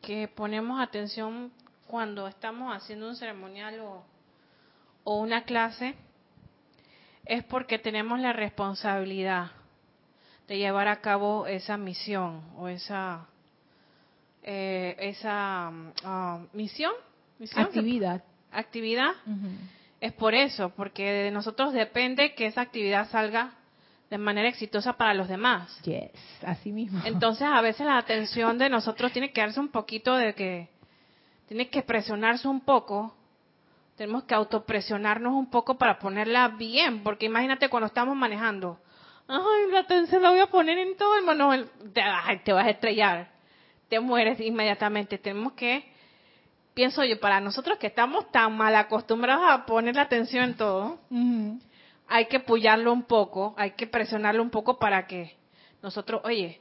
[0.00, 1.50] que ponemos atención
[1.86, 4.02] cuando estamos haciendo un ceremonial o,
[5.04, 5.94] o una clase?
[7.26, 9.50] Es porque tenemos la responsabilidad
[10.48, 13.26] de llevar a cabo esa misión o esa
[14.42, 15.72] eh, esa
[16.04, 16.92] ah, misión,
[17.56, 18.22] actividad
[18.52, 19.12] actividad
[20.00, 23.54] es por eso, porque de nosotros depende que esa actividad salga
[24.10, 25.80] de manera exitosa para los demás.
[25.82, 26.12] Yes,
[26.44, 27.00] así mismo.
[27.04, 30.68] Entonces, a veces la atención de nosotros tiene que darse un poquito de que
[31.48, 33.15] tiene que presionarse un poco.
[33.96, 38.78] Tenemos que autopresionarnos un poco para ponerla bien, porque imagínate cuando estamos manejando.
[39.26, 41.50] Ay, la atención la voy a poner en todo, hermano.
[41.92, 42.02] Te,
[42.44, 43.28] te vas a estrellar.
[43.88, 45.18] Te mueres inmediatamente.
[45.18, 45.96] Tenemos que
[46.76, 50.98] pienso yo, para nosotros que estamos tan mal acostumbrados a poner la atención en todo,
[52.06, 55.34] hay que pullarlo un poco, hay que presionarlo un poco para que
[55.82, 56.60] nosotros, oye,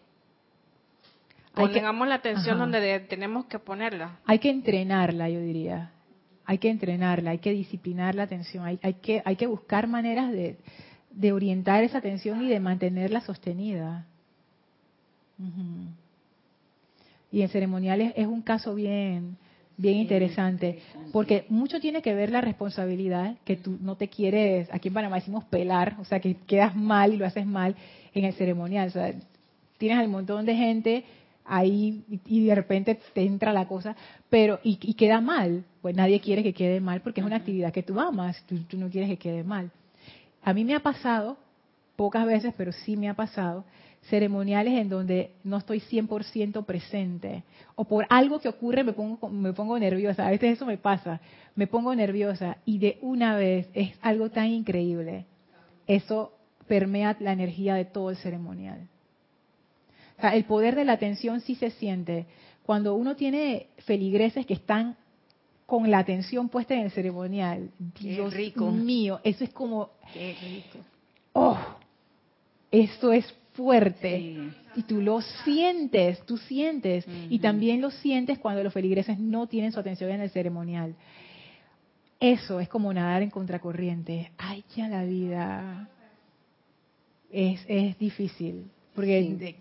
[1.54, 4.20] pongamos la atención donde tenemos que ponerla.
[4.26, 5.92] Hay que entrenarla, yo diría.
[6.46, 10.32] Hay que entrenarla, hay que disciplinar la atención, hay, hay que, hay que buscar maneras
[10.32, 10.58] de,
[11.12, 14.06] de, orientar esa atención y de mantenerla sostenida.
[17.32, 19.38] Y en ceremoniales es un caso bien,
[19.78, 20.80] Bien interesante,
[21.12, 25.18] porque mucho tiene que ver la responsabilidad que tú no te quieres, aquí en Panamá
[25.18, 27.76] decimos pelar, o sea, que quedas mal y lo haces mal
[28.14, 28.88] en el ceremonial.
[28.88, 29.14] O sea,
[29.78, 31.04] tienes al montón de gente
[31.46, 33.96] ahí y de repente te entra la cosa,
[34.30, 35.64] pero y, queda mal.
[35.82, 38.78] Pues nadie quiere que quede mal porque es una actividad que tú amas, tú, tú
[38.78, 39.72] no quieres que quede mal.
[40.44, 41.38] A mí me ha pasado,
[41.96, 43.66] pocas veces, pero sí me ha pasado,
[44.10, 47.44] ceremoniales en donde no estoy 100% presente
[47.76, 51.20] o por algo que ocurre me pongo me pongo nerviosa, a veces eso me pasa,
[51.56, 55.26] me pongo nerviosa y de una vez es algo tan increíble.
[55.88, 56.34] Eso
[56.68, 58.88] permea la energía de todo el ceremonial.
[60.18, 62.26] O sea, el poder de la atención sí se siente
[62.66, 64.96] cuando uno tiene feligreses que están
[65.66, 67.72] con la atención puesta en el ceremonial.
[68.00, 68.72] Dios rico.
[68.72, 70.80] mío, eso es como Qué rico.
[71.34, 71.58] Oh,
[72.72, 74.52] eso es fuerte.
[74.76, 77.06] Y tú lo sientes, tú sientes.
[77.30, 80.96] Y también lo sientes cuando los feligreses no tienen su atención en el ceremonial.
[82.20, 84.32] Eso es como nadar en contracorriente.
[84.38, 85.90] Ay, ya la vida.
[87.32, 88.66] Es, es difícil.
[88.96, 89.56] Porque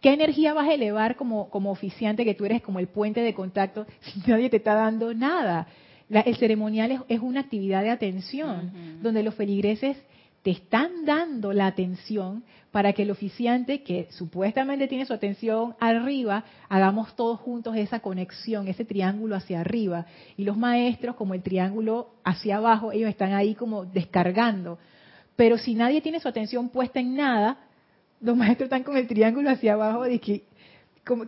[0.00, 3.34] ¿qué energía vas a elevar como, como oficiante que tú eres como el puente de
[3.34, 5.66] contacto si nadie te está dando nada?
[6.08, 9.96] el ceremonial es, una actividad de atención, donde los feligreses
[10.42, 16.44] te están dando la atención para que el oficiante, que supuestamente tiene su atención arriba,
[16.68, 20.06] hagamos todos juntos esa conexión, ese triángulo hacia arriba.
[20.36, 24.78] Y los maestros, como el triángulo hacia abajo, ellos están ahí como descargando.
[25.34, 27.58] Pero si nadie tiene su atención puesta en nada,
[28.20, 30.42] los maestros están con el triángulo hacia abajo de que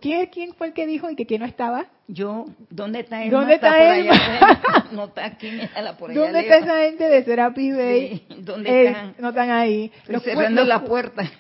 [0.01, 1.87] ¿quién, ¿Quién fue el que dijo y que quién no estaba?
[2.09, 3.31] Yo, ¿dónde está él?
[3.31, 3.71] ¿Dónde está,
[4.93, 5.51] no está aquí,
[5.99, 8.27] por allá ¿Dónde está esa gente de Serapis Bay?
[8.39, 9.15] ¿Dónde eh, están?
[9.19, 9.93] No están ahí.
[10.09, 11.31] Los cerrando la puerta.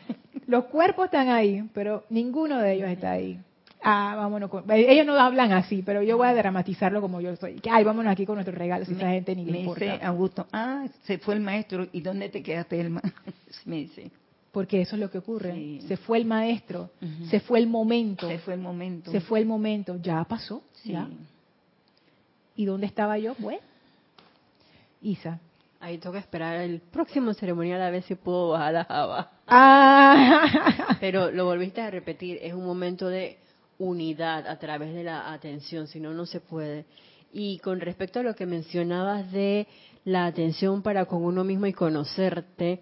[0.46, 3.38] Los cuerpos están ahí, pero ninguno de ellos está ahí.
[3.82, 4.50] Ah, vámonos.
[4.70, 7.56] ellos no hablan así, pero yo voy a dramatizarlo como yo soy.
[7.60, 8.88] Que, ay, vámonos aquí con nuestros regalos.
[8.88, 9.84] esa gente ni le importa.
[9.84, 11.86] Dice Augusto, ah, se fue el maestro.
[11.92, 13.22] ¿Y dónde te quedaste, el maestro?
[13.66, 14.10] me dice
[14.52, 15.80] porque eso es lo que ocurre.
[15.86, 16.90] Se fue el maestro,
[17.28, 18.28] se fue el momento.
[18.28, 19.10] Se fue el momento.
[19.10, 20.62] Se fue el momento, ya pasó.
[20.84, 21.08] ¿ya?
[22.56, 23.34] ¿Y dónde estaba yo?
[23.38, 23.60] Bueno,
[25.02, 25.40] Isa.
[25.80, 29.30] Ahí toca esperar el próximo ceremonial a ver si puedo bajar la java.
[29.46, 30.96] Ah.
[31.00, 33.38] Pero lo volviste a repetir, es un momento de
[33.78, 36.84] unidad a través de la atención, si no, no se puede.
[37.32, 39.68] Y con respecto a lo que mencionabas de
[40.04, 42.80] la atención para con uno mismo y conocerte,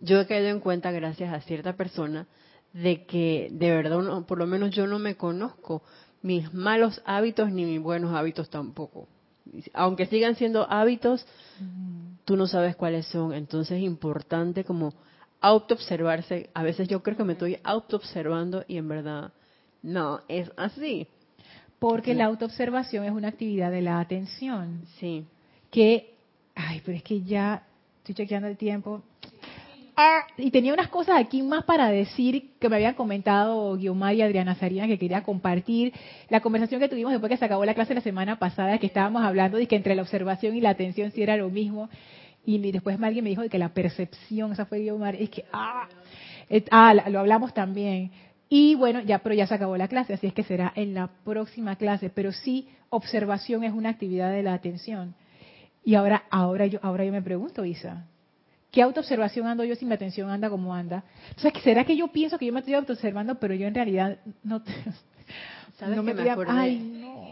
[0.00, 2.26] yo he caído en cuenta, gracias a cierta persona,
[2.72, 5.82] de que de verdad, por lo menos yo no me conozco
[6.22, 9.08] mis malos hábitos ni mis buenos hábitos tampoco.
[9.72, 11.26] Aunque sigan siendo hábitos,
[12.24, 13.32] tú no sabes cuáles son.
[13.32, 14.92] Entonces es importante como
[15.40, 16.50] autoobservarse.
[16.54, 19.32] A veces yo creo que me estoy autoobservando y en verdad
[19.82, 21.06] no, es así.
[21.78, 24.82] Porque la autoobservación es una actividad de la atención.
[24.98, 25.24] Sí.
[25.70, 26.14] Que,
[26.54, 27.66] ay, pero es que ya
[27.98, 29.02] estoy chequeando el tiempo.
[30.00, 34.22] Ah, y tenía unas cosas aquí más para decir que me habían comentado Guiomar y
[34.22, 35.92] Adriana Sarina que quería compartir.
[36.28, 39.24] La conversación que tuvimos después que se acabó la clase la semana pasada, que estábamos
[39.24, 41.88] hablando de que entre la observación y la atención sí era lo mismo.
[42.46, 45.88] Y después alguien me dijo de que la percepción, esa fue Guiomar, es que, ah,
[46.70, 48.12] ah, lo hablamos también.
[48.48, 51.08] Y bueno, ya, pero ya se acabó la clase, así es que será en la
[51.24, 52.08] próxima clase.
[52.08, 55.16] Pero sí, observación es una actividad de la atención.
[55.84, 58.06] Y ahora, ahora yo, ahora yo me pregunto, Isa,
[58.78, 61.02] ¿Qué autoobservación ando yo si mi atención anda como anda?
[61.34, 64.62] Sea, ¿será que yo pienso que yo me estoy autoobservando, pero yo en realidad no...
[65.80, 66.52] ¿Sabes no me, me acordé?
[66.52, 67.26] Ay, no.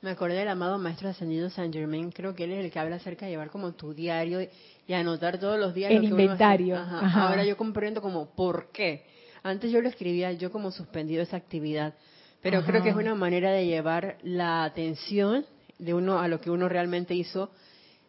[0.00, 2.94] Me acordé del amado Maestro Ascendido San Germain, creo que él es el que habla
[2.94, 4.46] acerca de llevar como tu diario
[4.86, 5.90] y anotar todos los días.
[5.90, 6.78] El inventario.
[6.78, 9.04] Ahora yo comprendo como por qué.
[9.42, 11.94] Antes yo lo escribía, yo como suspendido esa actividad,
[12.42, 15.46] pero creo que es una manera de llevar la atención
[15.80, 17.50] de uno a lo que uno realmente hizo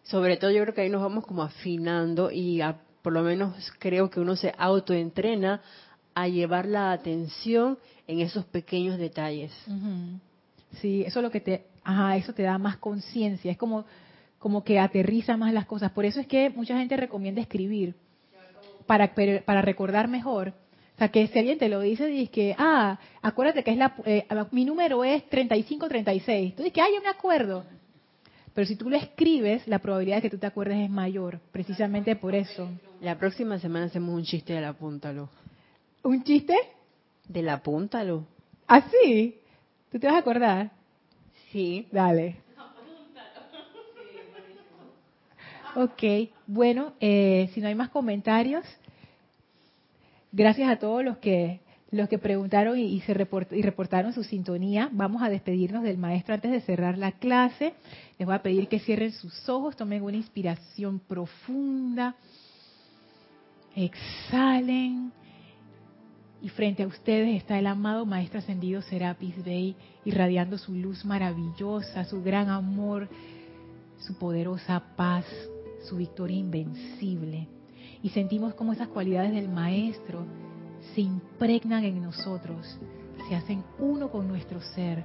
[0.03, 2.61] sobre todo yo creo que ahí nos vamos como afinando y
[3.01, 5.61] por lo menos creo que uno se autoentrena
[6.13, 7.77] a llevar la atención
[8.07, 9.51] en esos pequeños detalles.
[10.81, 13.85] Sí, eso es lo que te, ajá, eso te da más conciencia, es como
[14.39, 15.91] como que aterriza más las cosas.
[15.91, 17.95] Por eso es que mucha gente recomienda escribir
[18.85, 20.53] para para recordar mejor.
[20.95, 23.95] O sea, que si alguien te lo dice, dices que, ah, acuérdate que es la,
[24.05, 26.55] eh, mi número es 3536.
[26.55, 27.65] Tú dices que, ah, yo me acuerdo.
[28.53, 32.15] Pero si tú lo escribes, la probabilidad de que tú te acuerdes es mayor, precisamente
[32.15, 32.69] por eso.
[33.01, 35.29] La próxima semana hacemos un chiste del apúntalo.
[36.03, 36.55] ¿Un chiste?
[37.27, 38.27] Del apúntalo.
[38.67, 39.39] ¿Ah, sí?
[39.91, 40.71] ¿Tú te vas a acordar?
[41.51, 41.87] Sí.
[41.91, 42.37] Dale.
[45.75, 46.03] Ok,
[46.45, 48.63] bueno, eh, si no hay más comentarios,
[50.31, 51.62] gracias a todos los que
[51.93, 53.11] los que preguntaron y, se
[53.51, 54.89] y reportaron su sintonía.
[54.91, 57.73] Vamos a despedirnos del maestro antes de cerrar la clase.
[58.17, 62.15] Les voy a pedir que cierren sus ojos, tomen una inspiración profunda,
[63.75, 65.11] exhalen.
[66.41, 72.05] Y frente a ustedes está el amado Maestro Ascendido Serapis Bey, irradiando su luz maravillosa,
[72.05, 73.07] su gran amor,
[73.99, 75.25] su poderosa paz,
[75.87, 77.47] su victoria invencible.
[78.01, 80.25] Y sentimos como esas cualidades del Maestro
[80.93, 82.77] se impregnan en nosotros,
[83.27, 85.03] se hacen uno con nuestro ser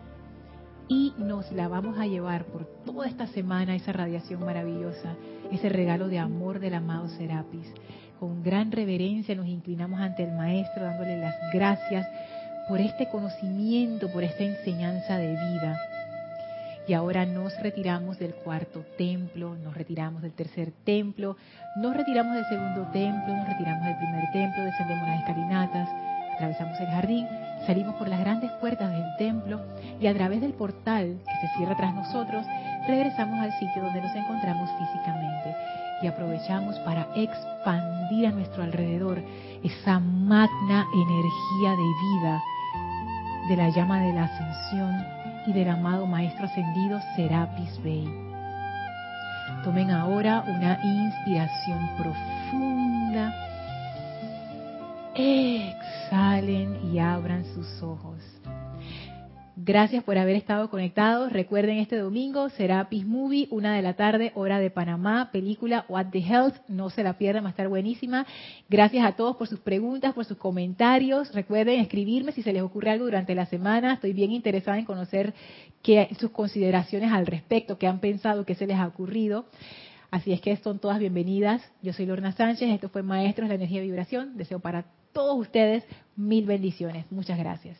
[0.88, 5.14] y nos la vamos a llevar por toda esta semana esa radiación maravillosa,
[5.52, 7.72] ese regalo de amor del amado Serapis.
[8.18, 12.06] Con gran reverencia nos inclinamos ante el Maestro dándole las gracias
[12.68, 15.78] por este conocimiento, por esta enseñanza de vida.
[16.88, 21.36] Y ahora nos retiramos del cuarto templo, nos retiramos del tercer templo,
[21.76, 25.88] nos retiramos del segundo templo, nos retiramos del primer templo, descendemos las escalinatas,
[26.34, 27.28] atravesamos el jardín,
[27.66, 29.60] salimos por las grandes puertas del templo
[30.00, 32.46] y a través del portal que se cierra tras nosotros,
[32.86, 35.54] regresamos al sitio donde nos encontramos físicamente
[36.00, 39.22] y aprovechamos para expandir a nuestro alrededor
[39.62, 42.42] esa magna energía de vida
[43.50, 45.17] de la llama de la ascensión
[45.48, 48.06] y del amado Maestro Ascendido Serapis Bey.
[49.64, 53.32] Tomen ahora una inspiración profunda.
[55.14, 58.37] Exhalen y abran sus ojos.
[59.68, 61.30] Gracias por haber estado conectados.
[61.30, 66.06] Recuerden, este domingo será Peace Movie, una de la tarde, hora de Panamá, película What
[66.06, 66.54] the Health.
[66.68, 68.26] No se la pierdan, va a estar buenísima.
[68.70, 71.34] Gracias a todos por sus preguntas, por sus comentarios.
[71.34, 73.92] Recuerden escribirme si se les ocurre algo durante la semana.
[73.92, 75.34] Estoy bien interesada en conocer
[75.82, 79.44] qué, sus consideraciones al respecto, qué han pensado, qué se les ha ocurrido.
[80.10, 81.60] Así es que son todas bienvenidas.
[81.82, 84.38] Yo soy Lorna Sánchez, esto fue Maestros de la Energía y Vibración.
[84.38, 85.84] Deseo para todos ustedes
[86.16, 87.04] mil bendiciones.
[87.12, 87.76] Muchas gracias.